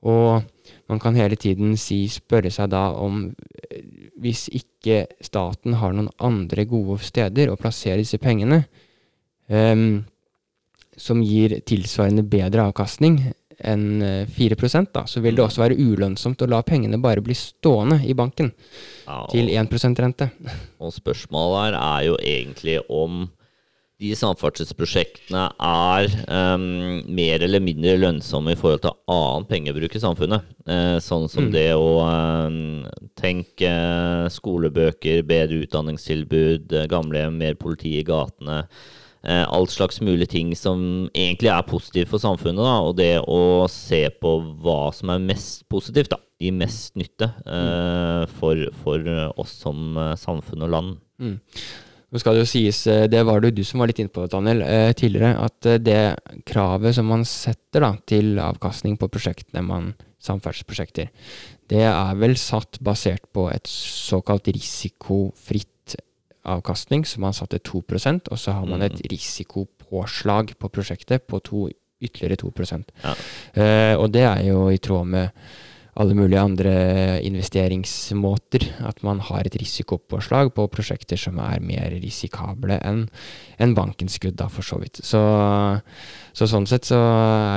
Og 0.03 0.43
man 0.91 0.99
kan 0.99 1.15
hele 1.15 1.39
tiden 1.39 1.77
si, 1.79 2.03
spørre 2.11 2.51
seg 2.51 2.73
da 2.73 2.89
om 2.99 3.29
eh, 3.31 3.62
hvis 4.23 4.47
ikke 4.55 5.03
staten 5.23 5.77
har 5.81 5.93
noen 5.95 6.09
andre 6.23 6.65
gode 6.69 6.99
steder 7.03 7.51
å 7.51 7.59
plassere 7.59 8.01
disse 8.01 8.19
pengene, 8.21 8.63
um, 9.51 10.03
som 10.97 11.23
gir 11.25 11.57
tilsvarende 11.65 12.23
bedre 12.29 12.67
avkastning 12.69 13.19
enn 13.63 14.01
4 14.33 14.57
eh, 14.57 14.85
da, 14.93 15.05
så 15.07 15.21
vil 15.23 15.37
det 15.37 15.43
også 15.45 15.61
være 15.63 15.77
ulønnsomt 15.79 16.41
å 16.43 16.49
la 16.49 16.61
pengene 16.65 16.99
bare 17.01 17.23
bli 17.23 17.35
stående 17.37 18.01
i 18.05 18.15
banken 18.17 18.51
ja, 19.05 19.23
til 19.31 19.49
1 19.53 19.99
rente. 20.03 20.29
Og 20.83 20.93
spørsmålet 20.93 21.59
her 21.61 21.77
er 21.79 22.05
jo 22.09 22.17
egentlig 22.19 22.79
om 22.89 23.25
de 24.03 24.11
samferdselsprosjektene 24.17 25.43
er 25.63 26.15
um, 26.27 26.63
mer 27.15 27.43
eller 27.45 27.63
mindre 27.63 27.95
lønnsomme 28.01 28.53
i 28.53 28.59
forhold 28.59 28.81
til 28.83 28.95
annen 29.11 29.45
pengebruk 29.47 29.95
i 29.95 30.01
samfunnet. 30.03 30.49
Uh, 30.67 30.97
sånn 31.03 31.29
som 31.31 31.47
mm. 31.47 31.53
det 31.53 31.69
å 31.77 31.87
um, 32.03 32.57
tenke 33.19 33.71
skolebøker, 34.33 35.23
bedre 35.27 35.61
utdanningstilbud, 35.63 36.75
uh, 36.75 36.89
gamlehjem, 36.91 37.39
mer 37.39 37.55
politi 37.59 37.95
i 38.01 38.05
gatene. 38.07 38.65
Uh, 39.23 39.45
alt 39.47 39.71
slags 39.71 40.01
mulige 40.03 40.33
ting 40.33 40.51
som 40.59 41.07
egentlig 41.15 41.53
er 41.53 41.63
positivt 41.69 42.11
for 42.11 42.23
samfunnet. 42.23 42.59
Da, 42.59 42.75
og 42.83 42.99
det 42.99 43.13
å 43.23 43.69
se 43.71 44.03
på 44.19 44.35
hva 44.65 44.91
som 44.95 45.13
er 45.15 45.23
mest 45.23 45.63
positivt, 45.71 46.11
da, 46.11 46.19
gir 46.43 46.51
mest 46.59 46.97
nytte 46.99 47.29
mm. 47.47 48.35
for, 48.35 48.67
for, 48.83 49.07
oss 49.39 49.55
som 49.63 49.95
samfunn 50.19 50.65
og 50.67 50.73
land. 50.75 50.95
Mm. 51.23 51.37
Nå 52.13 52.21
skal 52.21 52.37
det 52.37 52.43
jo 52.43 52.49
sies, 52.51 52.83
eh, 52.85 53.07
det 53.09 53.23
var 53.25 53.41
det 53.41 53.55
du 53.57 53.63
som 53.65 53.81
var 53.81 53.89
litt 53.89 53.97
inne 54.03 54.13
på, 54.13 54.27
Daniel, 54.29 54.61
eh, 54.61 54.91
tidligere, 54.93 55.33
at 55.41 55.65
eh, 55.65 55.81
det 55.81 56.01
kravet 56.45 56.93
som 56.93 57.07
man 57.09 57.25
setter 57.25 57.81
da, 57.81 57.95
til 58.05 58.37
avkastning 58.37 58.99
på 59.01 59.09
prosjektene, 59.09 59.65
man, 59.65 59.95
samferdselsprosjekter, 60.21 61.09
det 61.73 61.81
er 61.89 62.19
vel 62.21 62.37
satt 62.37 62.77
basert 62.85 63.25
på 63.33 63.47
et 63.49 63.65
såkalt 63.67 64.45
risikofritt 64.53 65.97
avkastning, 66.43 67.05
som 67.07 67.25
man 67.25 67.33
satte 67.35 67.61
2% 67.63 68.29
og 68.29 68.39
så 68.39 68.55
har 68.59 68.67
man 68.67 68.83
et 68.83 68.99
mm. 68.99 69.07
risikopåslag 69.11 70.53
på 70.59 70.69
prosjektet 70.69 71.25
på 71.27 71.39
to, 71.43 71.67
ytterligere 72.03 72.35
2 72.43 72.51
ja. 73.03 73.13
uh, 73.55 73.95
Og 74.01 74.11
det 74.11 74.25
er 74.27 74.41
jo 74.49 74.67
i 74.69 74.77
tråd 74.77 75.07
med 75.07 75.29
alle 75.93 76.15
mulige 76.17 76.41
andre 76.41 76.73
investeringsmåter. 77.21 78.65
At 78.87 79.03
man 79.05 79.19
har 79.21 79.45
et 79.45 79.57
risikopåslag 79.61 80.53
på 80.55 80.67
prosjekter 80.73 81.19
som 81.19 81.37
er 81.43 81.61
mer 81.63 81.93
risikable 82.01 82.79
enn 82.81 83.05
en 83.61 83.75
bankinnskudd, 83.77 84.35
da, 84.39 84.49
for 84.51 84.65
så 84.65 84.79
vidt. 84.81 84.99
Så, 85.05 85.21
så 86.33 86.47
sånn 86.49 86.65
sett 86.69 86.89
så 86.89 86.99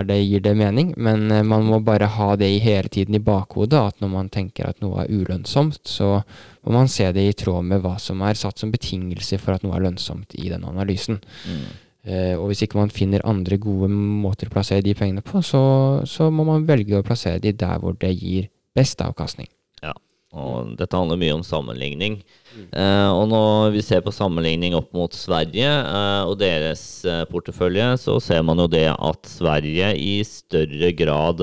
det, 0.07 0.19
gir 0.21 0.45
det 0.45 0.53
mening, 0.59 0.93
men 1.01 1.31
eh, 1.33 1.47
man 1.47 1.65
må 1.67 1.81
bare 1.85 2.11
ha 2.19 2.29
det 2.39 2.51
i 2.53 2.61
hele 2.63 2.93
tiden 2.93 3.17
i 3.17 3.23
bakhodet, 3.23 3.81
at 3.81 4.05
når 4.05 4.13
man 4.13 4.31
tenker 4.33 4.69
at 4.69 4.85
noe 4.85 5.03
er 5.03 5.11
ulønnsomt, 5.11 5.81
så 5.89 6.21
må 6.67 6.77
man 6.77 6.93
se 6.93 7.09
det 7.17 7.25
i 7.25 7.35
tråd 7.39 7.67
med 7.67 7.83
hva 7.83 7.97
som 8.03 8.23
er 8.27 8.39
satt 8.39 8.61
som 8.61 8.75
betingelse 8.75 9.41
for 9.43 9.57
at 9.57 9.65
noe 9.65 9.75
er 9.79 9.89
lønnsomt 9.89 10.37
i 10.39 10.51
den 10.53 10.69
analysen. 10.69 11.23
Mm. 11.49 11.67
Uh, 12.07 12.39
og 12.39 12.53
hvis 12.53 12.63
ikke 12.63 12.79
man 12.79 12.93
finner 12.95 13.25
andre 13.27 13.57
gode 13.59 13.89
måter 13.91 14.47
å 14.47 14.55
plassere 14.55 14.85
de 14.85 14.95
pengene 14.95 15.25
på, 15.27 15.41
så, 15.43 15.61
så 16.07 16.29
må 16.31 16.45
man 16.47 16.67
velge 16.69 17.01
å 17.01 17.07
plassere 17.07 17.43
de 17.43 17.51
der 17.51 17.81
hvor 17.83 17.97
det 17.99 18.13
gir 18.15 18.47
best 18.79 19.01
avkastning. 19.03 19.49
Ja, 19.83 19.91
og 20.39 20.77
dette 20.79 20.95
handler 20.95 21.19
mye 21.19 21.35
om 21.35 21.43
sammenligning. 21.47 22.21
Mm. 22.53 22.69
Uh, 22.71 23.11
og 23.11 23.25
når 23.33 23.75
vi 23.75 23.83
ser 23.83 24.05
på 24.07 24.15
sammenligning 24.15 24.77
opp 24.79 24.93
mot 24.95 25.17
Sverige 25.19 25.67
uh, 25.67 26.23
og 26.31 26.37
deres 26.45 26.85
portefølje, 27.33 27.89
så 28.05 28.21
ser 28.23 28.47
man 28.47 28.63
jo 28.63 28.69
det 28.71 28.87
at 28.95 29.27
Sverige 29.27 29.91
i 29.99 30.21
større 30.29 30.93
grad 30.95 31.43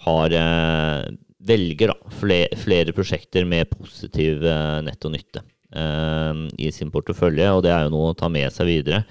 har 0.00 0.34
velger 1.40 1.90
da, 1.92 2.12
flere, 2.20 2.56
flere, 2.60 2.92
prosjekter 2.96 3.48
med 3.48 3.72
positiv 3.72 4.44
netto 4.84 5.12
nytte. 5.12 5.44
Eh, 5.70 6.44
i 6.58 6.70
sin 6.74 6.90
portefølje, 6.90 7.46
og 7.54 7.62
det 7.62 7.70
er 7.70 7.86
jo 7.86 7.94
noe 7.94 8.10
å 8.10 8.18
ta 8.18 8.30
med 8.32 8.50
seg 8.54 8.66
videre. 8.70 9.04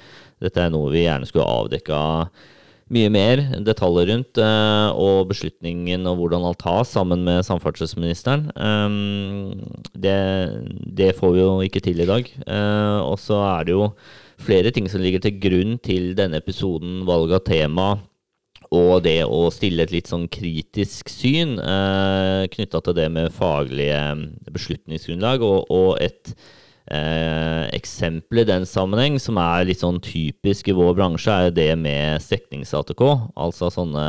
Dette 0.43 0.63
er 0.63 0.71
noe 0.73 0.91
vi 0.91 1.05
gjerne 1.05 1.27
skulle 1.27 1.47
avdekka 1.47 1.99
mye 2.89 3.09
mer 3.13 3.41
detaljer 3.61 4.07
rundt, 4.09 4.39
uh, 4.41 4.89
og 4.97 5.27
beslutningen 5.29 6.07
og 6.09 6.15
hvordan 6.17 6.47
alt 6.49 6.57
tas 6.63 6.89
sammen 6.95 7.21
med 7.21 7.45
samferdselsministeren. 7.45 8.47
Um, 8.57 9.51
det, 9.93 10.15
det, 10.97 11.11
får 11.19 11.35
vi 11.35 11.43
jo 11.43 11.51
ikke 11.67 11.83
til 11.85 12.01
i 12.01 12.09
dag. 12.09 12.31
Og 13.05 13.13
så 13.21 13.37
er 13.45 13.67
det 13.67 13.75
jo 13.75 13.91
flere 14.41 14.73
ting 14.73 14.89
som 14.89 15.03
ligger 15.05 15.21
til 15.21 15.37
grunn 15.37 15.77
til 15.85 16.15
denne 16.17 16.41
episoden, 16.41 17.03
valg 17.05 17.35
av 17.37 17.45
tema. 17.45 17.91
Og 18.75 19.01
det 19.01 19.23
å 19.25 19.47
stille 19.53 19.81
et 19.85 19.93
litt 19.93 20.09
sånn 20.11 20.27
kritisk 20.29 21.09
syn 21.09 21.57
eh, 21.57 22.45
knytta 22.53 22.83
til 22.85 22.97
det 22.99 23.07
med 23.09 23.33
faglige 23.33 24.01
beslutningsgrunnlag, 24.53 25.41
og, 25.45 25.71
og 25.73 25.95
et 26.05 26.35
eh, 26.93 27.65
eksempel 27.73 28.43
i 28.43 28.47
den 28.49 28.67
sammenheng 28.69 29.17
som 29.21 29.39
er 29.41 29.65
litt 29.69 29.81
sånn 29.81 29.97
typisk 30.05 30.69
i 30.69 30.75
vår 30.77 30.93
bransje, 30.99 31.33
er 31.33 31.55
det 31.55 31.71
med 31.81 32.21
streknings-ATK. 32.21 33.05
Altså 33.41 33.71
sånne 33.73 34.05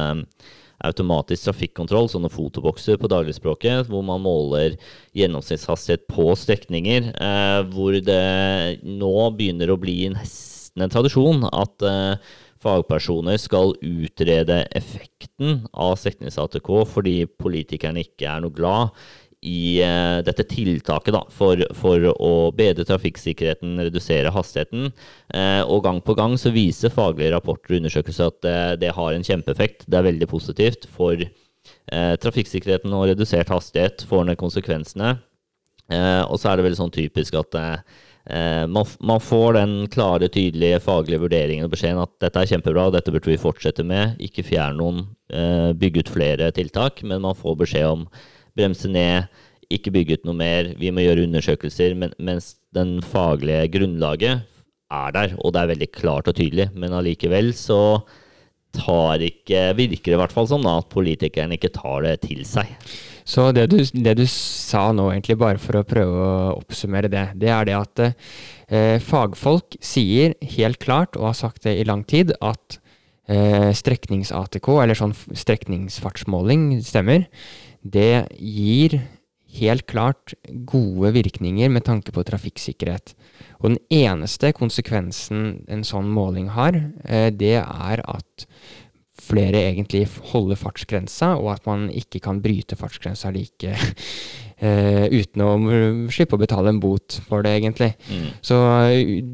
automatisk 0.85 1.45
trafikkontroll, 1.49 2.09
sånne 2.09 2.31
fotobokser 2.33 3.01
på 3.01 3.09
dagligspråket, 3.13 3.89
hvor 3.91 4.05
man 4.07 4.23
måler 4.25 4.77
gjennomsnittshastighet 5.17 6.07
på 6.11 6.31
strekninger. 6.37 7.11
Eh, 7.17 7.59
hvor 7.73 7.97
det 7.97 8.81
nå 8.85 9.15
begynner 9.37 9.73
å 9.73 9.81
bli 9.81 9.99
nesten 10.13 10.85
en 10.85 10.93
tradisjon 10.93 11.45
at 11.49 11.85
eh, 11.85 12.37
fagpersoner 12.61 13.41
skal 13.41 13.75
utrede 13.81 14.63
effekten 14.77 15.65
av 15.73 15.97
streknings-ATK 16.01 16.71
fordi 16.91 17.17
politikerne 17.41 18.05
ikke 18.05 18.29
er 18.29 18.45
noe 18.45 18.55
glad 18.55 18.95
i 19.41 19.81
uh, 19.81 20.21
dette 20.25 20.45
tiltaket 20.51 21.15
da, 21.17 21.23
for, 21.33 21.63
for, 21.77 22.05
å 22.13 22.33
bedre 22.57 22.85
trafikksikkerheten, 22.85 23.79
redusere 23.87 24.33
hastigheten. 24.35 24.91
Uh, 25.33 25.63
og 25.65 25.85
gang 25.87 26.03
på 26.05 26.17
gang 26.19 26.37
så 26.41 26.53
viser 26.53 26.93
faglige 26.93 27.33
rapporter 27.33 27.73
og 27.73 27.81
undersøkelser 27.81 28.29
at 28.29 28.41
det, 28.45 28.59
det 28.85 28.93
har 28.99 29.17
en 29.17 29.25
kjempeeffekt. 29.25 29.87
Det 29.89 29.97
er 29.97 30.11
veldig 30.11 30.29
positivt 30.29 30.85
for 30.93 31.17
uh, 31.25 32.15
trafikksikkerheten 32.21 32.93
og 32.93 33.09
redusert 33.15 33.53
hastighet, 33.53 34.05
får 34.11 34.29
ned 34.29 34.41
konsekvensene. 34.41 35.17
og 35.91 36.37
så 36.39 36.51
er 36.51 36.57
det 36.57 36.65
veldig 36.69 36.79
sånn 36.79 36.93
typisk 36.95 37.35
at 37.35 37.57
man, 38.71 38.87
man, 39.01 39.21
får 39.23 39.57
den 39.57 39.73
klare, 39.93 40.29
tydelige 40.33 40.81
faglige 40.85 41.21
vurderingen 41.23 41.67
og 41.67 41.73
beskjeden 41.73 42.03
at 42.03 42.13
dette 42.23 42.43
er 42.43 42.51
kjempebra, 42.51 42.89
dette 42.95 43.13
burde 43.15 43.31
vi 43.31 43.41
fortsette 43.41 43.85
med. 43.87 44.17
Ikke 44.23 44.45
fjerne 44.47 44.79
noen, 44.79 45.03
eh, 45.33 45.71
bygge 45.79 46.05
ut 46.05 46.13
flere 46.15 46.51
tiltak, 46.55 47.03
men 47.03 47.23
man 47.25 47.39
får 47.39 47.59
beskjed 47.63 47.89
om 47.89 48.07
bremse 48.59 48.91
ned, 48.91 49.29
ikke 49.71 49.93
bygge 49.95 50.19
ut 50.19 50.29
noe 50.29 50.39
mer, 50.39 50.73
vi 50.79 50.91
må 50.95 51.05
gjøre 51.05 51.27
undersøkelser. 51.29 51.95
Men, 51.99 52.15
mens 52.19 52.55
den 52.77 52.99
faglige 53.03 53.69
grunnlaget 53.77 54.47
er 54.91 55.15
der, 55.15 55.37
og 55.39 55.55
det 55.55 55.63
er 55.63 55.73
veldig 55.75 55.91
klart 55.95 56.31
og 56.31 56.37
tydelig. 56.39 56.71
Men 56.75 56.97
allikevel 56.97 57.53
så 57.57 57.81
tar 58.77 59.23
ikke, 59.25 59.71
virker 59.79 60.13
det 60.13 60.17
i 60.17 60.21
hvert 60.21 60.35
fall 60.35 60.49
som 60.51 60.65
da, 60.67 60.79
at 60.81 60.91
politikerne 60.93 61.57
ikke 61.59 61.73
tar 61.75 62.05
det 62.07 62.21
til 62.27 62.45
seg. 62.49 62.71
Så 63.31 63.51
det 63.55 63.69
du, 63.71 63.79
det 63.79 64.17
du, 64.19 64.25
sa 64.31 64.89
nå, 64.97 65.11
egentlig, 65.13 65.39
bare 65.39 65.61
for 65.63 65.79
å 65.79 65.87
prøve 65.87 66.25
å 66.25 66.55
oppsummere 66.57 67.11
det, 67.13 67.27
det 67.39 67.51
er 67.53 67.69
det 67.69 67.77
at 67.79 68.03
eh, 68.07 68.97
fagfolk 69.05 69.77
sier 69.85 70.35
helt 70.57 70.81
klart, 70.83 71.19
og 71.19 71.31
har 71.31 71.39
sagt 71.39 71.67
det 71.69 71.77
i 71.79 71.87
lang 71.87 72.03
tid, 72.09 72.33
at 72.41 72.81
eh, 73.31 73.71
streknings-ATK, 73.77 74.73
eller 74.83 74.99
sånn 74.99 75.15
strekningsfartsmåling, 75.15 76.73
stemmer. 76.87 77.29
Det 77.81 78.27
gir 78.39 79.01
helt 79.61 79.87
klart 79.91 80.35
gode 80.69 81.13
virkninger 81.17 81.71
med 81.73 81.85
tanke 81.87 82.15
på 82.15 82.25
trafikksikkerhet. 82.27 83.15
Og 83.61 83.73
den 83.75 83.81
eneste 83.93 84.53
konsekvensen 84.57 85.65
en 85.71 85.87
sånn 85.87 86.11
måling 86.13 86.51
har, 86.55 86.77
eh, 87.05 87.31
det 87.31 87.59
er 87.61 88.03
at 88.07 88.47
flere 89.31 89.65
egentlig 89.71 90.05
holder 90.33 90.59
fartsgrensa, 90.59 91.35
og 91.39 91.53
at 91.55 91.67
man 91.69 91.89
ikke 91.95 92.23
kan 92.25 92.43
bryte 92.43 92.79
fartsgrensa 92.79 93.33
like 93.35 93.71
uh, 93.71 95.07
uten 95.21 95.45
å 95.47 95.53
slippe 96.13 96.37
å 96.37 96.43
betale 96.43 96.75
en 96.75 96.83
bot 96.83 97.21
for 97.29 97.47
det, 97.47 97.55
egentlig. 97.61 97.93
Mm. 98.11 98.27
Så 98.45 98.59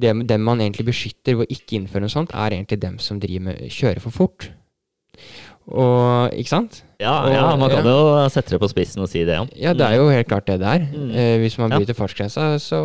dem, 0.03 0.27
dem, 0.29 0.47
man 0.47 0.63
egentlig 0.65 0.91
beskytter 0.93 1.41
ved 1.41 1.49
å 1.49 1.57
ikke 1.59 1.81
innføre 1.81 2.07
noe 2.07 2.13
sånt, 2.13 2.37
er 2.37 2.59
egentlig 2.59 2.81
dem 2.85 3.01
som 3.03 3.21
driver 3.23 3.51
med 3.51 3.67
kjører 3.73 4.05
for 4.05 4.15
fort. 4.15 4.51
Og, 5.67 6.31
ikke 6.39 6.53
sant? 6.53 6.83
Ja, 7.03 7.27
og, 7.27 7.33
ja 7.35 7.47
man 7.59 7.71
kan 7.73 7.85
ja. 7.85 7.93
jo 7.93 8.29
sette 8.33 8.55
det 8.55 8.61
på 8.63 8.69
spissen 8.71 9.03
og 9.03 9.11
si 9.11 9.25
det. 9.27 9.35
Ja, 9.35 9.47
ja 9.59 9.73
det 9.77 9.89
er 9.89 9.99
jo 9.99 10.07
helt 10.13 10.29
klart 10.31 10.47
det 10.47 10.61
det 10.63 10.69
er. 10.71 10.87
Mm. 10.93 11.11
Eh, 11.11 11.35
hvis 11.43 11.59
man 11.59 11.75
bryter 11.75 11.97
fartsgrensa, 11.99 12.55
så 12.63 12.79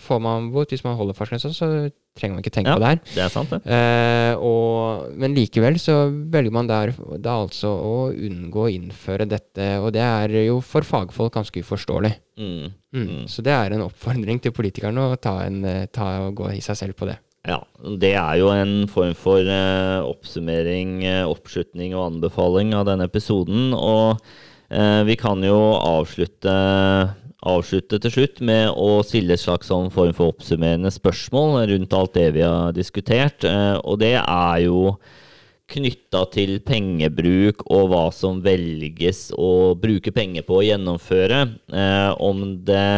får 0.00 0.22
man 0.22 0.48
bot. 0.54 0.70
Hvis 0.70 0.84
man 0.86 0.94
holder 0.98 1.16
fartsgrensa, 1.18 1.50
så 1.56 1.70
trenger 2.14 2.36
man 2.36 2.44
ikke 2.44 2.54
tenke 2.54 2.76
på 2.76 2.84
det 2.84 2.92
her. 2.92 3.02
Det 3.10 3.24
er 3.24 3.32
sant, 3.34 3.50
det. 3.50 3.60
Eh, 3.66 4.38
og, 4.38 5.10
men 5.18 5.34
likevel 5.34 5.80
så 5.82 6.04
velger 6.10 6.54
man 6.54 6.70
der 6.70 6.94
da 7.18 7.40
altså 7.42 7.74
å 7.74 7.96
unngå 8.14 8.68
å 8.68 8.70
innføre 8.70 9.26
dette, 9.28 9.68
og 9.82 9.90
det 9.96 10.06
er 10.06 10.38
jo 10.44 10.60
for 10.64 10.86
fagfolk 10.86 11.34
ganske 11.34 11.66
uforståelig. 11.66 12.14
Mm. 12.38 12.70
Mm. 12.94 13.02
mm. 13.02 13.20
Så 13.30 13.42
det 13.42 13.58
er 13.58 13.74
en 13.74 13.86
oppfordring 13.88 14.38
til 14.42 14.54
politikerne 14.54 15.10
å 15.10 15.18
ta, 15.18 15.40
en, 15.48 15.64
eh, 15.66 15.86
ta 15.90 16.14
og 16.28 16.38
gå 16.38 16.54
i 16.54 16.62
seg 16.62 16.78
selv 16.78 16.98
på 17.00 17.10
det. 17.10 17.18
Ja, 17.44 17.58
det 18.00 18.14
er 18.16 18.38
jo 18.40 18.48
en 18.54 18.86
form 18.88 19.12
for 19.20 19.44
eh, 19.44 20.00
oppsummering, 20.00 21.02
eh, 21.04 21.26
oppslutning 21.28 21.92
og 21.92 22.06
anbefaling 22.06 22.72
av 22.72 22.86
denne 22.88 23.04
episoden. 23.10 23.74
Og 23.76 24.16
eh, 24.72 25.02
vi 25.04 25.16
kan 25.20 25.44
jo 25.44 25.58
avslutte, 25.76 26.54
avslutte, 27.44 28.00
til 28.00 28.14
slutt 28.14 28.40
med 28.48 28.70
å 28.72 29.02
stille 29.04 29.36
et 29.36 29.42
slags 29.42 29.68
sånn 29.68 29.90
form 29.92 30.14
for 30.16 30.32
oppsummerende 30.32 30.92
spørsmål 30.94 31.66
rundt 31.68 31.98
alt 31.98 32.16
det 32.16 32.30
vi 32.38 32.46
har 32.46 32.72
diskutert. 32.72 33.44
Eh, 33.44 33.76
og 33.84 34.00
det 34.00 34.14
er 34.22 34.64
jo 34.64 34.94
knytta 35.74 36.22
til 36.32 36.56
pengebruk 36.64 37.66
og 37.72 37.90
hva 37.92 38.06
som 38.12 38.40
velges 38.44 39.26
å 39.36 39.74
bruke 39.80 40.12
penger 40.16 40.48
på 40.48 40.62
å 40.62 40.64
gjennomføre. 40.64 41.44
Eh, 41.76 42.10
om 42.24 42.40
det 42.64 42.88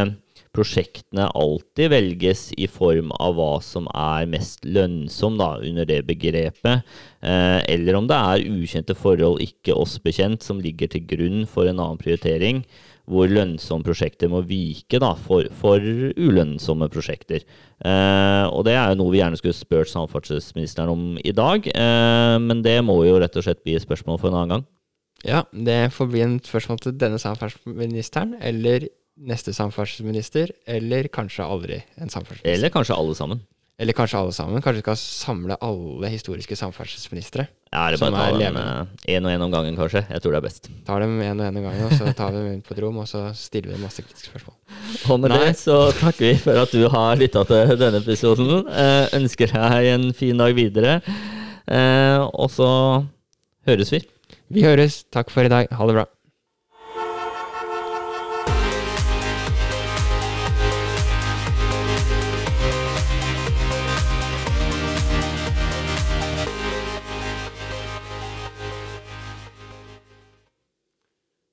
prosjektene 0.57 1.29
alltid 1.37 1.91
velges 1.93 2.49
i 2.57 2.65
form 2.71 3.13
av 3.21 3.37
hva 3.37 3.53
som 3.63 3.87
er 3.93 4.27
mest 4.31 4.65
lønnsom 4.65 5.37
da, 5.39 5.53
under 5.61 5.87
det 5.87 6.01
begrepet, 6.09 6.83
eh, 7.21 7.61
eller 7.69 7.99
om 7.99 8.09
det 8.09 8.17
er 8.17 8.45
ukjente 8.49 8.97
forhold, 8.97 9.43
ikke 9.43 9.77
oss 9.77 9.97
bekjent, 10.03 10.45
som 10.45 10.61
ligger 10.63 10.89
til 10.91 11.05
grunn 11.07 11.45
for 11.49 11.69
en 11.69 11.77
annen 11.77 12.01
prioritering, 12.01 12.63
hvor 13.07 13.29
lønnsomme 13.31 13.87
prosjekter 13.87 14.27
må 14.27 14.41
vike 14.43 14.99
da, 14.99 15.13
for, 15.15 15.47
for 15.61 15.79
ulønnsomme 15.79 16.89
prosjekter. 16.91 17.45
Eh, 17.79 18.45
og 18.51 18.65
Det 18.67 18.75
er 18.75 18.91
jo 18.91 18.99
noe 18.99 19.13
vi 19.13 19.21
gjerne 19.21 19.39
skulle 19.39 19.55
spurt 19.55 19.93
samferdselsministeren 19.93 20.91
om 20.91 21.05
i 21.23 21.35
dag, 21.35 21.69
eh, 21.71 22.35
men 22.43 22.65
det 22.65 22.81
må 22.83 22.99
jo 23.07 23.15
rett 23.21 23.37
og 23.39 23.47
slett 23.47 23.63
bli 23.63 23.77
et 23.77 23.85
spørsmål 23.85 24.19
for 24.19 24.31
en 24.31 24.41
annen 24.41 24.57
gang. 24.57 24.67
Ja, 25.25 25.45
det 25.51 25.93
får 25.95 26.11
bli 26.11 26.21
en 26.21 26.37
spørsmål 26.43 26.83
til 26.83 26.97
denne 26.99 27.17
samferdselsministeren, 27.21 28.35
eller 28.43 28.89
neste 29.17 29.53
samferdselsminister, 29.55 30.51
eller 30.69 31.07
kanskje 31.13 31.45
aldri 31.45 31.77
en 31.97 32.09
samferdselsminister. 32.09 32.53
Eller 32.53 32.73
kanskje 32.73 32.97
alle 32.97 33.15
sammen. 33.17 33.45
Eller 33.77 33.93
kanskje 33.93 34.17
alle 34.17 34.33
sammen. 34.33 34.61
Kanskje 34.61 34.79
vi 34.79 34.85
skal 34.87 34.97
samle 34.97 35.55
alle 35.61 36.09
historiske 36.09 36.55
samferdselsministre. 36.57 37.45
Ja, 37.69 37.83
eller 37.87 37.99
bare 38.01 38.15
ta 38.15 38.39
dem 38.39 38.57
én 38.57 39.27
og 39.27 39.33
én 39.35 39.43
om 39.45 39.53
gangen, 39.53 39.77
kanskje. 39.77 40.01
Jeg 40.09 40.23
tror 40.23 40.33
det 40.33 40.39
er 40.39 40.45
best. 40.47 40.69
Tar 40.87 41.05
dem 41.05 41.13
én 41.21 41.37
og 41.37 41.45
én 41.45 41.59
om 41.59 41.67
gangen, 41.67 41.85
og 41.85 41.93
så 41.93 42.09
tar 42.17 42.33
vi 42.33 42.41
dem 42.41 42.55
inn 42.55 42.63
på 42.65 42.73
et 42.73 42.81
rom, 42.81 42.97
og 43.03 43.05
så 43.09 43.27
stiller 43.37 43.69
vi 43.69 43.77
dem 43.77 43.85
masse 43.85 44.01
kritiske 44.01 44.31
spørsmål. 44.31 44.57
Og 45.13 45.21
med 45.21 45.29
Nei. 45.29 45.39
det 45.45 45.53
så 45.61 45.77
takker 45.99 46.25
vi 46.25 46.33
for 46.41 46.57
at 46.63 46.73
du 46.73 46.87
har 46.89 47.21
lytta 47.21 47.45
til 47.51 47.77
denne 47.77 48.01
episoden. 48.01 48.65
Eh, 48.65 49.13
ønsker 49.19 49.53
deg 49.53 49.91
en 49.93 50.09
fin 50.17 50.41
dag 50.41 50.57
videre. 50.57 50.99
Eh, 51.69 52.19
og 52.33 52.49
så 52.49 52.69
høres 53.69 53.93
vi. 53.93 54.01
Vi 54.49 54.65
høres. 54.65 55.03
Takk 55.13 55.29
for 55.29 55.45
i 55.45 55.53
dag. 55.53 55.69
Ha 55.69 55.89
det 55.89 55.99
bra. 56.01 56.09